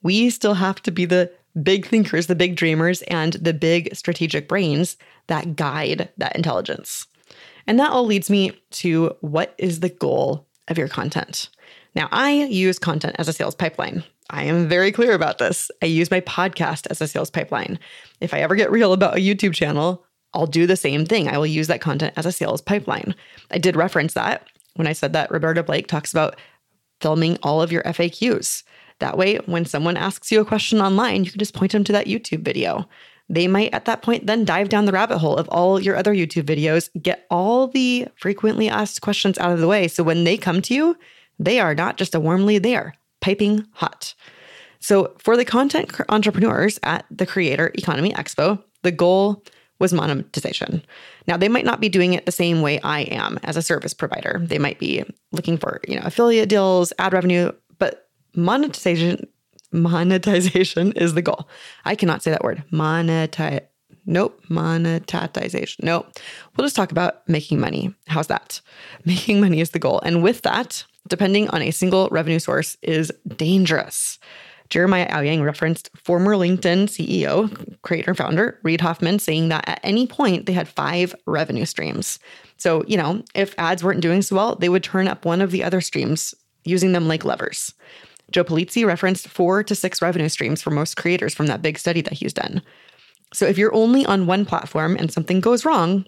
We 0.03 0.29
still 0.29 0.53
have 0.53 0.79
to 0.83 0.91
be 0.91 1.05
the 1.05 1.31
big 1.63 1.87
thinkers, 1.87 2.27
the 2.27 2.35
big 2.35 2.55
dreamers, 2.55 3.01
and 3.07 3.33
the 3.33 3.55
big 3.55 3.95
strategic 3.95 4.47
brains 4.47 4.95
that 5.25 5.55
guide 5.55 6.09
that 6.17 6.35
intelligence. 6.35 7.07
And 7.69 7.79
that 7.79 7.91
all 7.91 8.03
leads 8.03 8.31
me 8.31 8.51
to 8.71 9.15
what 9.21 9.53
is 9.59 9.81
the 9.81 9.89
goal 9.89 10.47
of 10.69 10.77
your 10.79 10.87
content? 10.87 11.49
Now, 11.93 12.09
I 12.11 12.31
use 12.31 12.79
content 12.79 13.15
as 13.19 13.27
a 13.27 13.33
sales 13.33 13.53
pipeline. 13.53 14.03
I 14.31 14.45
am 14.45 14.67
very 14.67 14.91
clear 14.91 15.13
about 15.13 15.37
this. 15.37 15.69
I 15.83 15.85
use 15.85 16.09
my 16.09 16.19
podcast 16.21 16.87
as 16.89 16.99
a 16.99 17.07
sales 17.07 17.29
pipeline. 17.29 17.77
If 18.21 18.33
I 18.33 18.39
ever 18.39 18.55
get 18.55 18.71
real 18.71 18.91
about 18.91 19.17
a 19.17 19.21
YouTube 19.21 19.53
channel, 19.53 20.03
I'll 20.33 20.47
do 20.47 20.65
the 20.65 20.75
same 20.75 21.05
thing. 21.05 21.27
I 21.27 21.37
will 21.37 21.45
use 21.45 21.67
that 21.67 21.79
content 21.79 22.15
as 22.17 22.25
a 22.25 22.31
sales 22.31 22.59
pipeline. 22.59 23.13
I 23.51 23.59
did 23.59 23.75
reference 23.75 24.13
that 24.13 24.47
when 24.73 24.87
I 24.87 24.93
said 24.93 25.13
that 25.13 25.29
Roberto 25.29 25.61
Blake 25.61 25.85
talks 25.85 26.11
about 26.11 26.37
filming 27.01 27.37
all 27.43 27.61
of 27.61 27.71
your 27.71 27.83
FAQs. 27.83 28.63
That 28.97 29.15
way, 29.15 29.35
when 29.45 29.65
someone 29.65 29.95
asks 29.95 30.31
you 30.31 30.41
a 30.41 30.45
question 30.45 30.81
online, 30.81 31.23
you 31.23 31.29
can 31.29 31.39
just 31.39 31.53
point 31.53 31.73
them 31.73 31.83
to 31.83 31.91
that 31.91 32.07
YouTube 32.07 32.41
video. 32.41 32.89
They 33.29 33.47
might 33.47 33.73
at 33.73 33.85
that 33.85 34.01
point 34.01 34.25
then 34.25 34.43
dive 34.43 34.69
down 34.69 34.85
the 34.85 34.91
rabbit 34.91 35.19
hole 35.19 35.37
of 35.37 35.47
all 35.49 35.79
your 35.79 35.95
other 35.95 36.13
YouTube 36.13 36.43
videos, 36.43 36.89
get 37.01 37.27
all 37.29 37.67
the 37.67 38.07
frequently 38.15 38.69
asked 38.69 39.01
questions 39.01 39.37
out 39.37 39.51
of 39.51 39.59
the 39.59 39.67
way. 39.67 39.87
So 39.87 40.03
when 40.03 40.23
they 40.23 40.35
come 40.35 40.61
to 40.63 40.73
you, 40.73 40.97
they 41.37 41.59
are 41.59 41.75
not 41.75 41.97
just 41.97 42.15
a 42.15 42.19
warm 42.19 42.45
lead, 42.45 42.63
they 42.63 42.75
are 42.75 42.93
piping 43.21 43.65
hot. 43.73 44.13
So, 44.81 45.13
for 45.17 45.35
the 45.35 45.45
content 45.45 45.91
entrepreneurs 46.07 46.79
at 46.83 47.05
the 47.11 47.25
Creator 47.25 47.71
Economy 47.75 48.13
Expo, 48.13 48.63
the 48.83 48.91
goal 48.91 49.43
was 49.79 49.93
monetization. 49.93 50.83
Now, 51.27 51.37
they 51.37 51.49
might 51.49 51.65
not 51.65 51.81
be 51.81 51.89
doing 51.89 52.13
it 52.13 52.25
the 52.25 52.31
same 52.31 52.61
way 52.61 52.79
I 52.81 53.01
am 53.01 53.39
as 53.43 53.57
a 53.57 53.61
service 53.61 53.93
provider. 53.93 54.39
They 54.41 54.57
might 54.57 54.79
be 54.79 55.03
looking 55.31 55.57
for, 55.57 55.81
you 55.87 55.95
know, 55.95 56.05
affiliate 56.05 56.49
deals, 56.49 56.93
ad 56.97 57.13
revenue, 57.13 57.51
but 57.77 58.09
monetization 58.35 59.27
monetization 59.71 60.91
is 60.95 61.13
the 61.13 61.21
goal. 61.21 61.47
I 61.85 61.95
cannot 61.95 62.23
say 62.23 62.31
that 62.31 62.43
word. 62.43 62.63
Monetize 62.71 63.65
Nope. 64.05 64.41
Monetization. 64.49 65.85
Nope. 65.85 66.11
We'll 66.55 66.65
just 66.65 66.75
talk 66.75 66.91
about 66.91 67.27
making 67.29 67.59
money. 67.59 67.93
How's 68.07 68.27
that? 68.27 68.59
Making 69.05 69.39
money 69.39 69.61
is 69.61 69.69
the 69.69 69.79
goal. 69.79 69.99
And 70.03 70.23
with 70.23 70.41
that, 70.41 70.83
depending 71.07 71.47
on 71.49 71.61
a 71.61 71.71
single 71.71 72.09
revenue 72.09 72.39
source 72.39 72.75
is 72.81 73.11
dangerous. 73.35 74.17
Jeremiah 74.69 75.09
Owyang 75.11 75.43
referenced 75.43 75.89
former 75.95 76.35
LinkedIn 76.35 76.85
CEO, 76.85 77.81
creator, 77.81 78.13
founder 78.13 78.59
Reid 78.63 78.81
Hoffman 78.81 79.19
saying 79.19 79.49
that 79.49 79.67
at 79.67 79.79
any 79.83 80.05
point 80.05 80.45
they 80.45 80.53
had 80.53 80.67
five 80.67 81.15
revenue 81.25 81.65
streams. 81.65 82.19
So, 82.57 82.83
you 82.87 82.97
know, 82.97 83.23
if 83.33 83.55
ads 83.57 83.83
weren't 83.83 84.01
doing 84.01 84.21
so 84.21 84.35
well, 84.35 84.55
they 84.55 84.69
would 84.69 84.83
turn 84.83 85.07
up 85.07 85.25
one 85.25 85.41
of 85.41 85.51
the 85.51 85.63
other 85.63 85.81
streams 85.81 86.35
using 86.65 86.91
them 86.91 87.07
like 87.07 87.25
levers. 87.25 87.73
Joe 88.31 88.43
Pulizzi 88.43 88.85
referenced 88.85 89.27
four 89.27 89.63
to 89.63 89.75
six 89.75 90.01
revenue 90.01 90.29
streams 90.29 90.61
for 90.61 90.71
most 90.71 90.97
creators 90.97 91.33
from 91.33 91.47
that 91.47 91.61
big 91.61 91.77
study 91.77 92.01
that 92.01 92.13
he's 92.13 92.33
done. 92.33 92.61
So 93.33 93.45
if 93.45 93.57
you're 93.57 93.73
only 93.75 94.05
on 94.05 94.25
one 94.25 94.45
platform 94.45 94.95
and 94.95 95.11
something 95.11 95.39
goes 95.39 95.65
wrong, 95.65 96.05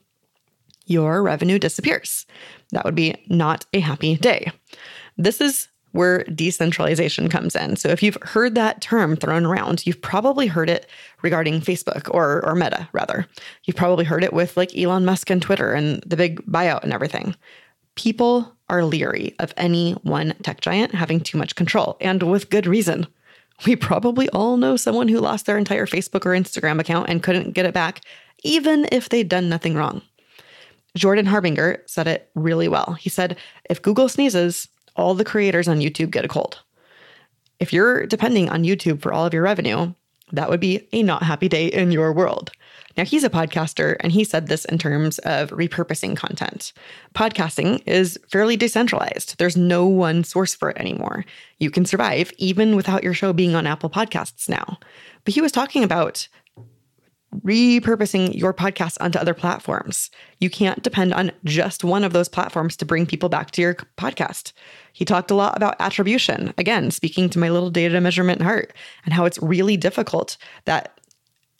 your 0.85 1.21
revenue 1.21 1.59
disappears. 1.59 2.25
That 2.71 2.85
would 2.85 2.95
be 2.95 3.15
not 3.27 3.65
a 3.73 3.79
happy 3.79 4.15
day. 4.15 4.51
This 5.17 5.39
is 5.39 5.67
where 5.91 6.23
decentralization 6.23 7.29
comes 7.29 7.55
in. 7.55 7.75
So 7.75 7.89
if 7.89 8.01
you've 8.01 8.17
heard 8.21 8.55
that 8.55 8.81
term 8.81 9.15
thrown 9.15 9.45
around, 9.45 9.85
you've 9.85 10.01
probably 10.01 10.47
heard 10.47 10.69
it 10.69 10.87
regarding 11.21 11.61
Facebook 11.61 12.09
or 12.13 12.45
or 12.45 12.55
Meta 12.55 12.87
rather. 12.93 13.27
You've 13.65 13.75
probably 13.75 14.05
heard 14.05 14.23
it 14.23 14.33
with 14.33 14.55
like 14.55 14.75
Elon 14.75 15.05
Musk 15.05 15.29
and 15.29 15.41
Twitter 15.41 15.73
and 15.73 16.01
the 16.05 16.15
big 16.15 16.41
buyout 16.45 16.83
and 16.83 16.93
everything. 16.93 17.35
People 17.95 18.55
are 18.71 18.83
leery 18.83 19.35
of 19.37 19.53
any 19.57 19.91
one 20.03 20.33
tech 20.41 20.61
giant 20.61 20.95
having 20.95 21.19
too 21.19 21.37
much 21.37 21.55
control 21.55 21.97
and 22.01 22.23
with 22.23 22.49
good 22.49 22.65
reason. 22.65 23.05
We 23.67 23.75
probably 23.75 24.27
all 24.29 24.57
know 24.57 24.75
someone 24.75 25.07
who 25.07 25.19
lost 25.19 25.45
their 25.45 25.57
entire 25.57 25.85
Facebook 25.85 26.25
or 26.25 26.31
Instagram 26.31 26.79
account 26.79 27.09
and 27.09 27.21
couldn't 27.21 27.51
get 27.51 27.65
it 27.67 27.75
back 27.75 28.01
even 28.43 28.87
if 28.91 29.09
they'd 29.09 29.29
done 29.29 29.49
nothing 29.49 29.75
wrong. 29.75 30.01
Jordan 30.97 31.25
Harbinger 31.25 31.83
said 31.85 32.07
it 32.07 32.29
really 32.35 32.67
well. 32.67 32.93
He 32.99 33.09
said, 33.09 33.37
if 33.69 33.81
Google 33.81 34.09
sneezes, 34.09 34.67
all 34.95 35.13
the 35.13 35.23
creators 35.23 35.67
on 35.67 35.79
YouTube 35.79 36.11
get 36.11 36.25
a 36.25 36.27
cold. 36.27 36.59
If 37.59 37.71
you're 37.71 38.05
depending 38.07 38.49
on 38.49 38.63
YouTube 38.63 39.01
for 39.01 39.13
all 39.13 39.25
of 39.25 39.33
your 39.33 39.43
revenue, 39.43 39.93
that 40.31 40.49
would 40.49 40.59
be 40.59 40.87
a 40.91 41.03
not 41.03 41.23
happy 41.23 41.47
day 41.47 41.67
in 41.67 41.91
your 41.91 42.11
world. 42.13 42.51
Now, 42.97 43.05
he's 43.05 43.23
a 43.23 43.29
podcaster, 43.29 43.95
and 43.99 44.11
he 44.11 44.23
said 44.23 44.47
this 44.47 44.65
in 44.65 44.77
terms 44.77 45.19
of 45.19 45.49
repurposing 45.49 46.15
content. 46.15 46.73
Podcasting 47.15 47.81
is 47.85 48.19
fairly 48.29 48.57
decentralized, 48.57 49.37
there's 49.37 49.57
no 49.57 49.85
one 49.85 50.23
source 50.23 50.53
for 50.53 50.69
it 50.69 50.77
anymore. 50.77 51.25
You 51.59 51.71
can 51.71 51.85
survive 51.85 52.31
even 52.37 52.75
without 52.75 53.03
your 53.03 53.13
show 53.13 53.33
being 53.33 53.55
on 53.55 53.67
Apple 53.67 53.89
Podcasts 53.89 54.49
now. 54.49 54.79
But 55.23 55.33
he 55.33 55.41
was 55.41 55.51
talking 55.51 55.83
about 55.83 56.27
repurposing 57.39 58.35
your 58.37 58.53
podcast 58.53 58.97
onto 58.99 59.17
other 59.17 59.33
platforms. 59.33 60.11
You 60.39 60.49
can't 60.49 60.83
depend 60.83 61.13
on 61.13 61.31
just 61.45 61.83
one 61.83 62.03
of 62.03 62.13
those 62.13 62.27
platforms 62.27 62.75
to 62.77 62.85
bring 62.85 63.05
people 63.05 63.29
back 63.29 63.51
to 63.51 63.61
your 63.61 63.75
podcast. 63.97 64.51
He 64.93 65.05
talked 65.05 65.31
a 65.31 65.35
lot 65.35 65.55
about 65.55 65.77
attribution, 65.79 66.53
again, 66.57 66.91
speaking 66.91 67.29
to 67.29 67.39
my 67.39 67.49
little 67.49 67.69
data 67.69 68.01
measurement 68.01 68.41
heart, 68.41 68.73
and 69.05 69.13
how 69.13 69.25
it's 69.25 69.39
really 69.41 69.77
difficult 69.77 70.37
that, 70.65 70.99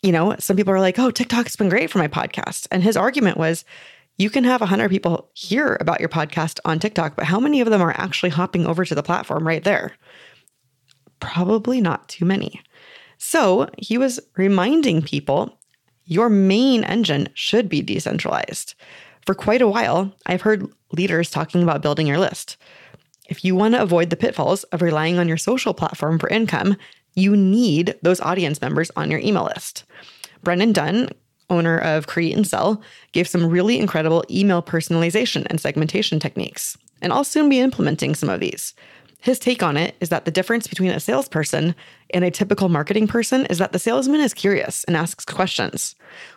you 0.02 0.12
know, 0.12 0.34
some 0.38 0.56
people 0.56 0.74
are 0.74 0.80
like, 0.80 0.98
oh, 0.98 1.10
TikTok's 1.10 1.56
been 1.56 1.68
great 1.68 1.90
for 1.90 1.98
my 1.98 2.08
podcast. 2.08 2.66
And 2.70 2.82
his 2.82 2.96
argument 2.96 3.36
was, 3.36 3.64
you 4.18 4.30
can 4.30 4.44
have 4.44 4.60
100 4.60 4.90
people 4.90 5.30
hear 5.34 5.76
about 5.80 6.00
your 6.00 6.08
podcast 6.08 6.58
on 6.64 6.78
TikTok, 6.78 7.16
but 7.16 7.24
how 7.24 7.40
many 7.40 7.60
of 7.60 7.70
them 7.70 7.80
are 7.80 7.96
actually 7.96 8.30
hopping 8.30 8.66
over 8.66 8.84
to 8.84 8.94
the 8.94 9.02
platform 9.02 9.46
right 9.46 9.64
there? 9.64 9.96
Probably 11.20 11.80
not 11.80 12.08
too 12.08 12.24
many. 12.24 12.60
So 13.16 13.68
he 13.78 13.96
was 13.96 14.20
reminding 14.36 15.02
people 15.02 15.58
your 16.04 16.28
main 16.28 16.84
engine 16.84 17.28
should 17.34 17.68
be 17.68 17.80
decentralized. 17.80 18.74
For 19.24 19.34
quite 19.34 19.62
a 19.62 19.68
while, 19.68 20.12
I've 20.26 20.42
heard 20.42 20.68
leaders 20.90 21.30
talking 21.30 21.62
about 21.62 21.80
building 21.80 22.08
your 22.08 22.18
list. 22.18 22.56
If 23.28 23.44
you 23.44 23.54
want 23.54 23.74
to 23.74 23.82
avoid 23.82 24.10
the 24.10 24.16
pitfalls 24.16 24.64
of 24.64 24.82
relying 24.82 25.18
on 25.18 25.28
your 25.28 25.36
social 25.36 25.72
platform 25.72 26.18
for 26.18 26.28
income, 26.28 26.76
you 27.14 27.36
need 27.36 27.94
those 28.02 28.20
audience 28.20 28.60
members 28.60 28.90
on 28.96 29.10
your 29.10 29.20
email 29.20 29.44
list. 29.44 29.84
Brennan 30.42 30.72
Dunn, 30.72 31.08
owner 31.50 31.78
of 31.78 32.06
Create 32.06 32.36
and 32.36 32.46
Sell, 32.46 32.82
gave 33.12 33.28
some 33.28 33.46
really 33.46 33.78
incredible 33.78 34.24
email 34.30 34.62
personalization 34.62 35.46
and 35.46 35.60
segmentation 35.60 36.18
techniques, 36.18 36.76
and 37.00 37.12
I'll 37.12 37.24
soon 37.24 37.48
be 37.48 37.60
implementing 37.60 38.14
some 38.14 38.28
of 38.28 38.40
these. 38.40 38.74
His 39.22 39.38
take 39.38 39.62
on 39.62 39.76
it 39.76 39.94
is 40.00 40.08
that 40.08 40.24
the 40.24 40.32
difference 40.32 40.66
between 40.66 40.90
a 40.90 40.98
salesperson 40.98 41.76
and 42.10 42.24
a 42.24 42.30
typical 42.30 42.68
marketing 42.68 43.06
person 43.06 43.46
is 43.46 43.58
that 43.58 43.70
the 43.70 43.78
salesman 43.78 44.20
is 44.20 44.34
curious 44.34 44.82
and 44.84 44.96
asks 44.96 45.24
questions. 45.24 45.94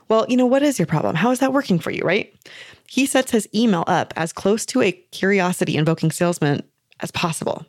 Well, 0.08 0.28
you 0.30 0.38
know, 0.38 0.46
what 0.46 0.62
is 0.62 0.78
your 0.78 0.86
problem? 0.86 1.16
How 1.16 1.32
is 1.32 1.40
that 1.40 1.52
working 1.52 1.80
for 1.80 1.90
you, 1.90 2.04
right? 2.04 2.32
He 2.88 3.08
sets 3.08 3.32
his 3.32 3.50
email 3.56 3.86
up 3.88 4.14
as 4.16 4.32
close 4.32 4.68
to 4.68 4.84
a 4.84 4.92
curiosity 4.92 5.78
invoking 5.78 6.12
salesman 6.12 6.62
as 7.00 7.10
possible. 7.10 7.66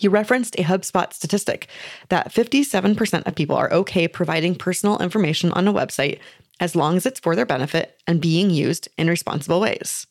He 0.00 0.08
referenced 0.08 0.58
a 0.58 0.62
HubSpot 0.62 1.12
statistic 1.12 1.68
that 2.08 2.32
57% 2.32 3.26
of 3.26 3.34
people 3.34 3.54
are 3.54 3.70
okay 3.70 4.08
providing 4.08 4.54
personal 4.54 4.98
information 4.98 5.52
on 5.52 5.68
a 5.68 5.74
website 5.74 6.20
as 6.58 6.74
long 6.74 6.96
as 6.96 7.04
it's 7.04 7.20
for 7.20 7.36
their 7.36 7.44
benefit 7.44 8.00
and 8.06 8.18
being 8.18 8.48
used 8.48 8.88
in 8.96 9.08
responsible 9.08 9.60
ways. 9.60 10.06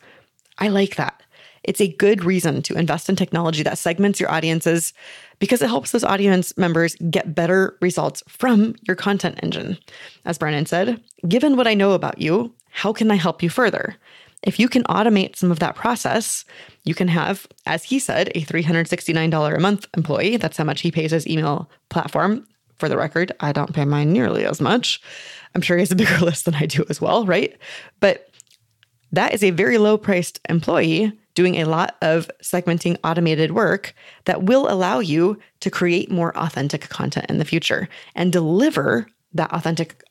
I 0.59 0.67
like 0.67 0.95
that. 0.97 1.23
It's 1.63 1.81
a 1.81 1.91
good 1.91 2.23
reason 2.23 2.61
to 2.61 2.77
invest 2.77 3.09
in 3.09 3.15
technology 3.15 3.63
that 3.63 3.79
segments 3.79 4.19
your 4.19 4.31
audiences 4.31 4.93
because 5.39 5.63
it 5.63 5.69
helps 5.69 5.89
those 5.89 6.03
audience 6.03 6.55
members 6.55 6.95
get 7.09 7.33
better 7.33 7.75
results 7.81 8.21
from 8.27 8.75
your 8.83 8.95
content 8.95 9.39
engine. 9.41 9.79
As 10.23 10.37
Brennan 10.37 10.67
said, 10.67 11.01
given 11.27 11.57
what 11.57 11.67
I 11.67 11.73
know 11.73 11.93
about 11.93 12.21
you, 12.21 12.53
how 12.69 12.93
can 12.93 13.09
I 13.09 13.15
help 13.15 13.41
you 13.41 13.49
further? 13.49 13.95
If 14.43 14.59
you 14.59 14.69
can 14.69 14.83
automate 14.83 15.35
some 15.35 15.51
of 15.51 15.59
that 15.59 15.75
process, 15.75 16.45
you 16.83 16.95
can 16.95 17.09
have, 17.09 17.45
as 17.65 17.83
he 17.83 17.99
said, 17.99 18.29
a 18.35 18.41
$369 18.41 19.55
a 19.55 19.59
month 19.59 19.87
employee. 19.97 20.37
That's 20.37 20.57
how 20.57 20.63
much 20.63 20.81
he 20.81 20.91
pays 20.91 21.11
his 21.11 21.27
email 21.27 21.69
platform. 21.89 22.47
For 22.77 22.87
the 22.87 22.97
record, 22.97 23.33
I 23.41 23.51
don't 23.51 23.73
pay 23.73 23.83
mine 23.83 24.13
nearly 24.13 24.45
as 24.45 24.61
much. 24.61 25.01
I'm 25.53 25.61
sure 25.61 25.75
he 25.75 25.81
has 25.81 25.91
a 25.91 25.95
bigger 25.95 26.17
list 26.21 26.45
than 26.45 26.55
I 26.55 26.65
do 26.65 26.85
as 26.89 27.01
well, 27.01 27.25
right? 27.25 27.57
But 27.99 28.29
that 29.11 29.33
is 29.33 29.43
a 29.43 29.51
very 29.51 29.77
low 29.77 29.97
priced 29.97 30.39
employee 30.47 31.11
doing 31.33 31.55
a 31.55 31.65
lot 31.65 31.95
of 32.01 32.29
segmenting 32.41 32.97
automated 33.03 33.51
work 33.51 33.93
that 34.25 34.43
will 34.43 34.69
allow 34.69 34.99
you 34.99 35.37
to 35.59 35.69
create 35.69 36.11
more 36.11 36.35
authentic 36.37 36.89
content 36.89 37.25
in 37.29 37.37
the 37.37 37.45
future 37.45 37.87
and 38.15 38.31
deliver 38.31 39.07
that 39.33 39.51
authentic 39.53 40.03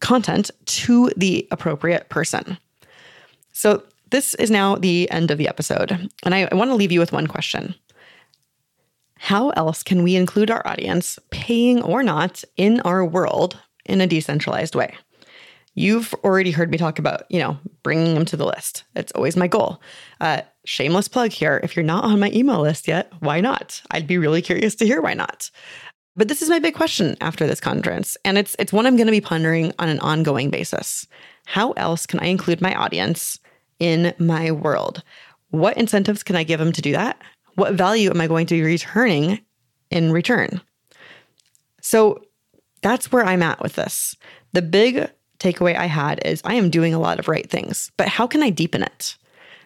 content 0.00 0.50
to 0.66 1.10
the 1.16 1.46
appropriate 1.50 2.08
person. 2.08 2.58
So, 3.62 3.84
this 4.10 4.34
is 4.34 4.50
now 4.50 4.74
the 4.74 5.08
end 5.12 5.30
of 5.30 5.38
the 5.38 5.46
episode. 5.46 5.92
And 6.24 6.34
I, 6.34 6.48
I 6.50 6.54
want 6.56 6.72
to 6.72 6.74
leave 6.74 6.90
you 6.90 6.98
with 6.98 7.12
one 7.12 7.28
question 7.28 7.76
How 9.18 9.50
else 9.50 9.84
can 9.84 10.02
we 10.02 10.16
include 10.16 10.50
our 10.50 10.66
audience, 10.66 11.16
paying 11.30 11.80
or 11.80 12.02
not, 12.02 12.42
in 12.56 12.80
our 12.80 13.04
world 13.04 13.56
in 13.86 14.00
a 14.00 14.06
decentralized 14.08 14.74
way? 14.74 14.96
You've 15.76 16.12
already 16.24 16.50
heard 16.50 16.72
me 16.72 16.76
talk 16.76 16.98
about, 16.98 17.22
you 17.30 17.38
know, 17.38 17.56
bringing 17.84 18.14
them 18.14 18.24
to 18.24 18.36
the 18.36 18.46
list. 18.46 18.82
It's 18.96 19.12
always 19.12 19.36
my 19.36 19.46
goal. 19.46 19.80
Uh, 20.20 20.40
shameless 20.64 21.06
plug 21.06 21.30
here. 21.30 21.60
If 21.62 21.76
you're 21.76 21.84
not 21.84 22.02
on 22.02 22.18
my 22.18 22.32
email 22.32 22.62
list 22.62 22.88
yet, 22.88 23.12
why 23.20 23.40
not? 23.40 23.80
I'd 23.92 24.08
be 24.08 24.18
really 24.18 24.42
curious 24.42 24.74
to 24.74 24.86
hear 24.86 25.00
why 25.00 25.14
not. 25.14 25.52
But 26.16 26.26
this 26.26 26.42
is 26.42 26.50
my 26.50 26.58
big 26.58 26.74
question 26.74 27.16
after 27.20 27.46
this 27.46 27.60
conference, 27.60 28.16
and 28.24 28.38
it's 28.38 28.56
it's 28.58 28.72
one 28.72 28.86
I'm 28.86 28.96
going 28.96 29.06
to 29.06 29.12
be 29.12 29.20
pondering 29.20 29.72
on 29.78 29.88
an 29.88 30.00
ongoing 30.00 30.50
basis. 30.50 31.06
How 31.46 31.70
else 31.72 32.06
can 32.06 32.18
I 32.18 32.26
include 32.26 32.60
my 32.60 32.74
audience 32.74 33.38
in 33.82 34.14
my 34.20 34.52
world? 34.52 35.02
What 35.50 35.76
incentives 35.76 36.22
can 36.22 36.36
I 36.36 36.44
give 36.44 36.60
them 36.60 36.70
to 36.70 36.80
do 36.80 36.92
that? 36.92 37.20
What 37.56 37.74
value 37.74 38.10
am 38.10 38.20
I 38.20 38.28
going 38.28 38.46
to 38.46 38.54
be 38.54 38.62
returning 38.62 39.40
in 39.90 40.12
return? 40.12 40.60
So 41.80 42.22
that's 42.80 43.10
where 43.10 43.24
I'm 43.24 43.42
at 43.42 43.60
with 43.60 43.74
this. 43.74 44.16
The 44.52 44.62
big 44.62 45.10
takeaway 45.40 45.76
I 45.76 45.86
had 45.86 46.24
is 46.24 46.40
I 46.44 46.54
am 46.54 46.70
doing 46.70 46.94
a 46.94 47.00
lot 47.00 47.18
of 47.18 47.26
right 47.26 47.50
things, 47.50 47.90
but 47.96 48.06
how 48.06 48.28
can 48.28 48.40
I 48.40 48.50
deepen 48.50 48.84
it? 48.84 49.16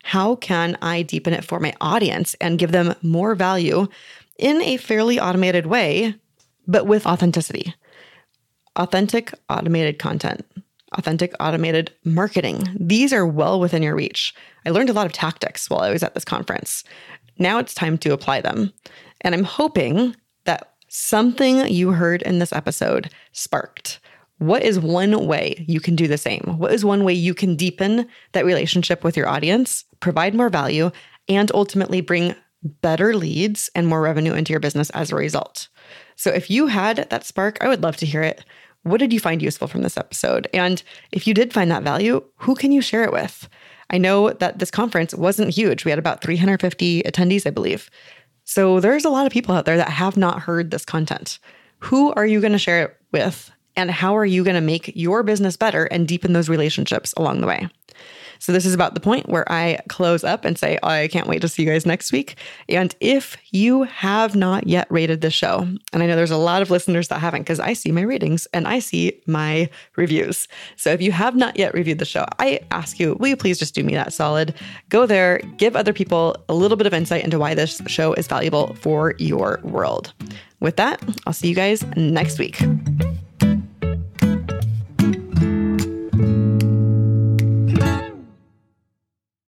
How 0.02 0.36
can 0.36 0.78
I 0.80 1.02
deepen 1.02 1.34
it 1.34 1.44
for 1.44 1.60
my 1.60 1.74
audience 1.78 2.34
and 2.40 2.58
give 2.58 2.72
them 2.72 2.94
more 3.02 3.34
value 3.34 3.86
in 4.38 4.62
a 4.62 4.78
fairly 4.78 5.20
automated 5.20 5.66
way, 5.66 6.14
but 6.66 6.86
with 6.86 7.06
authenticity? 7.06 7.74
Authentic, 8.76 9.34
automated 9.50 9.98
content, 9.98 10.46
authentic, 10.92 11.34
automated 11.40 11.92
marketing. 12.04 12.64
These 12.78 13.12
are 13.12 13.26
well 13.26 13.60
within 13.60 13.82
your 13.82 13.94
reach. 13.94 14.34
I 14.64 14.70
learned 14.70 14.90
a 14.90 14.94
lot 14.94 15.06
of 15.06 15.12
tactics 15.12 15.68
while 15.68 15.80
I 15.80 15.90
was 15.90 16.02
at 16.02 16.14
this 16.14 16.24
conference. 16.24 16.84
Now 17.38 17.58
it's 17.58 17.74
time 17.74 17.98
to 17.98 18.12
apply 18.12 18.40
them. 18.40 18.72
And 19.22 19.34
I'm 19.34 19.44
hoping 19.44 20.16
that 20.44 20.74
something 20.88 21.68
you 21.68 21.92
heard 21.92 22.22
in 22.22 22.38
this 22.38 22.52
episode 22.52 23.10
sparked 23.32 24.00
what 24.38 24.62
is 24.62 24.78
one 24.78 25.26
way 25.26 25.64
you 25.66 25.80
can 25.80 25.96
do 25.96 26.06
the 26.06 26.18
same? 26.18 26.56
What 26.58 26.72
is 26.72 26.84
one 26.84 27.04
way 27.04 27.14
you 27.14 27.34
can 27.34 27.56
deepen 27.56 28.06
that 28.32 28.44
relationship 28.44 29.02
with 29.02 29.16
your 29.16 29.28
audience, 29.28 29.84
provide 30.00 30.34
more 30.34 30.50
value, 30.50 30.90
and 31.28 31.50
ultimately 31.54 32.00
bring 32.00 32.34
better 32.82 33.14
leads 33.14 33.70
and 33.74 33.86
more 33.86 34.02
revenue 34.02 34.34
into 34.34 34.52
your 34.52 34.60
business 34.60 34.90
as 34.90 35.10
a 35.10 35.16
result? 35.16 35.68
So, 36.16 36.30
if 36.30 36.50
you 36.50 36.66
had 36.66 37.08
that 37.08 37.24
spark, 37.24 37.58
I 37.62 37.68
would 37.68 37.82
love 37.82 37.96
to 37.98 38.06
hear 38.06 38.22
it. 38.22 38.44
What 38.86 39.00
did 39.00 39.12
you 39.12 39.18
find 39.18 39.42
useful 39.42 39.66
from 39.66 39.82
this 39.82 39.96
episode? 39.96 40.48
And 40.54 40.82
if 41.10 41.26
you 41.26 41.34
did 41.34 41.52
find 41.52 41.70
that 41.70 41.82
value, 41.82 42.22
who 42.36 42.54
can 42.54 42.70
you 42.70 42.80
share 42.80 43.02
it 43.02 43.12
with? 43.12 43.48
I 43.90 43.98
know 43.98 44.30
that 44.30 44.60
this 44.60 44.70
conference 44.70 45.12
wasn't 45.12 45.54
huge. 45.54 45.84
We 45.84 45.90
had 45.90 45.98
about 45.98 46.22
350 46.22 47.02
attendees, 47.02 47.46
I 47.46 47.50
believe. 47.50 47.90
So 48.44 48.78
there's 48.78 49.04
a 49.04 49.10
lot 49.10 49.26
of 49.26 49.32
people 49.32 49.56
out 49.56 49.64
there 49.64 49.76
that 49.76 49.88
have 49.88 50.16
not 50.16 50.42
heard 50.42 50.70
this 50.70 50.84
content. 50.84 51.40
Who 51.80 52.12
are 52.12 52.26
you 52.26 52.40
going 52.40 52.52
to 52.52 52.58
share 52.58 52.84
it 52.84 52.96
with? 53.10 53.50
and 53.76 53.90
how 53.90 54.16
are 54.16 54.24
you 54.24 54.42
going 54.42 54.54
to 54.54 54.60
make 54.60 54.90
your 54.94 55.22
business 55.22 55.56
better 55.56 55.84
and 55.84 56.08
deepen 56.08 56.32
those 56.32 56.48
relationships 56.48 57.12
along 57.16 57.40
the 57.40 57.46
way? 57.46 57.68
So 58.38 58.52
this 58.52 58.66
is 58.66 58.74
about 58.74 58.94
the 58.94 59.00
point 59.00 59.28
where 59.28 59.50
I 59.50 59.78
close 59.88 60.24
up 60.24 60.44
and 60.44 60.58
say, 60.58 60.78
I 60.82 61.08
can't 61.08 61.26
wait 61.26 61.40
to 61.42 61.48
see 61.48 61.62
you 61.62 61.70
guys 61.70 61.86
next 61.86 62.12
week. 62.12 62.36
And 62.68 62.94
if 63.00 63.36
you 63.50 63.84
have 63.84 64.36
not 64.36 64.66
yet 64.66 64.86
rated 64.90 65.20
the 65.20 65.30
show, 65.30 65.66
and 65.92 66.02
I 66.02 66.06
know 66.06 66.16
there's 66.16 66.30
a 66.30 66.36
lot 66.36 66.62
of 66.62 66.70
listeners 66.70 67.08
that 67.08 67.20
haven't 67.20 67.42
because 67.42 67.60
I 67.60 67.72
see 67.72 67.92
my 67.92 68.02
ratings 68.02 68.46
and 68.52 68.66
I 68.66 68.78
see 68.78 69.20
my 69.26 69.68
reviews. 69.96 70.48
So 70.76 70.90
if 70.90 71.00
you 71.00 71.12
have 71.12 71.36
not 71.36 71.58
yet 71.58 71.74
reviewed 71.74 71.98
the 71.98 72.04
show, 72.04 72.26
I 72.38 72.60
ask 72.70 72.98
you, 72.98 73.16
will 73.18 73.28
you 73.28 73.36
please 73.36 73.58
just 73.58 73.74
do 73.74 73.82
me 73.82 73.94
that 73.94 74.12
solid? 74.12 74.54
Go 74.88 75.06
there, 75.06 75.38
give 75.56 75.76
other 75.76 75.92
people 75.92 76.36
a 76.48 76.54
little 76.54 76.76
bit 76.76 76.86
of 76.86 76.94
insight 76.94 77.24
into 77.24 77.38
why 77.38 77.54
this 77.54 77.80
show 77.86 78.12
is 78.14 78.26
valuable 78.26 78.74
for 78.76 79.14
your 79.18 79.60
world. 79.62 80.12
With 80.60 80.76
that, 80.76 81.02
I'll 81.26 81.32
see 81.32 81.48
you 81.48 81.54
guys 81.54 81.84
next 81.96 82.38
week. 82.38 82.62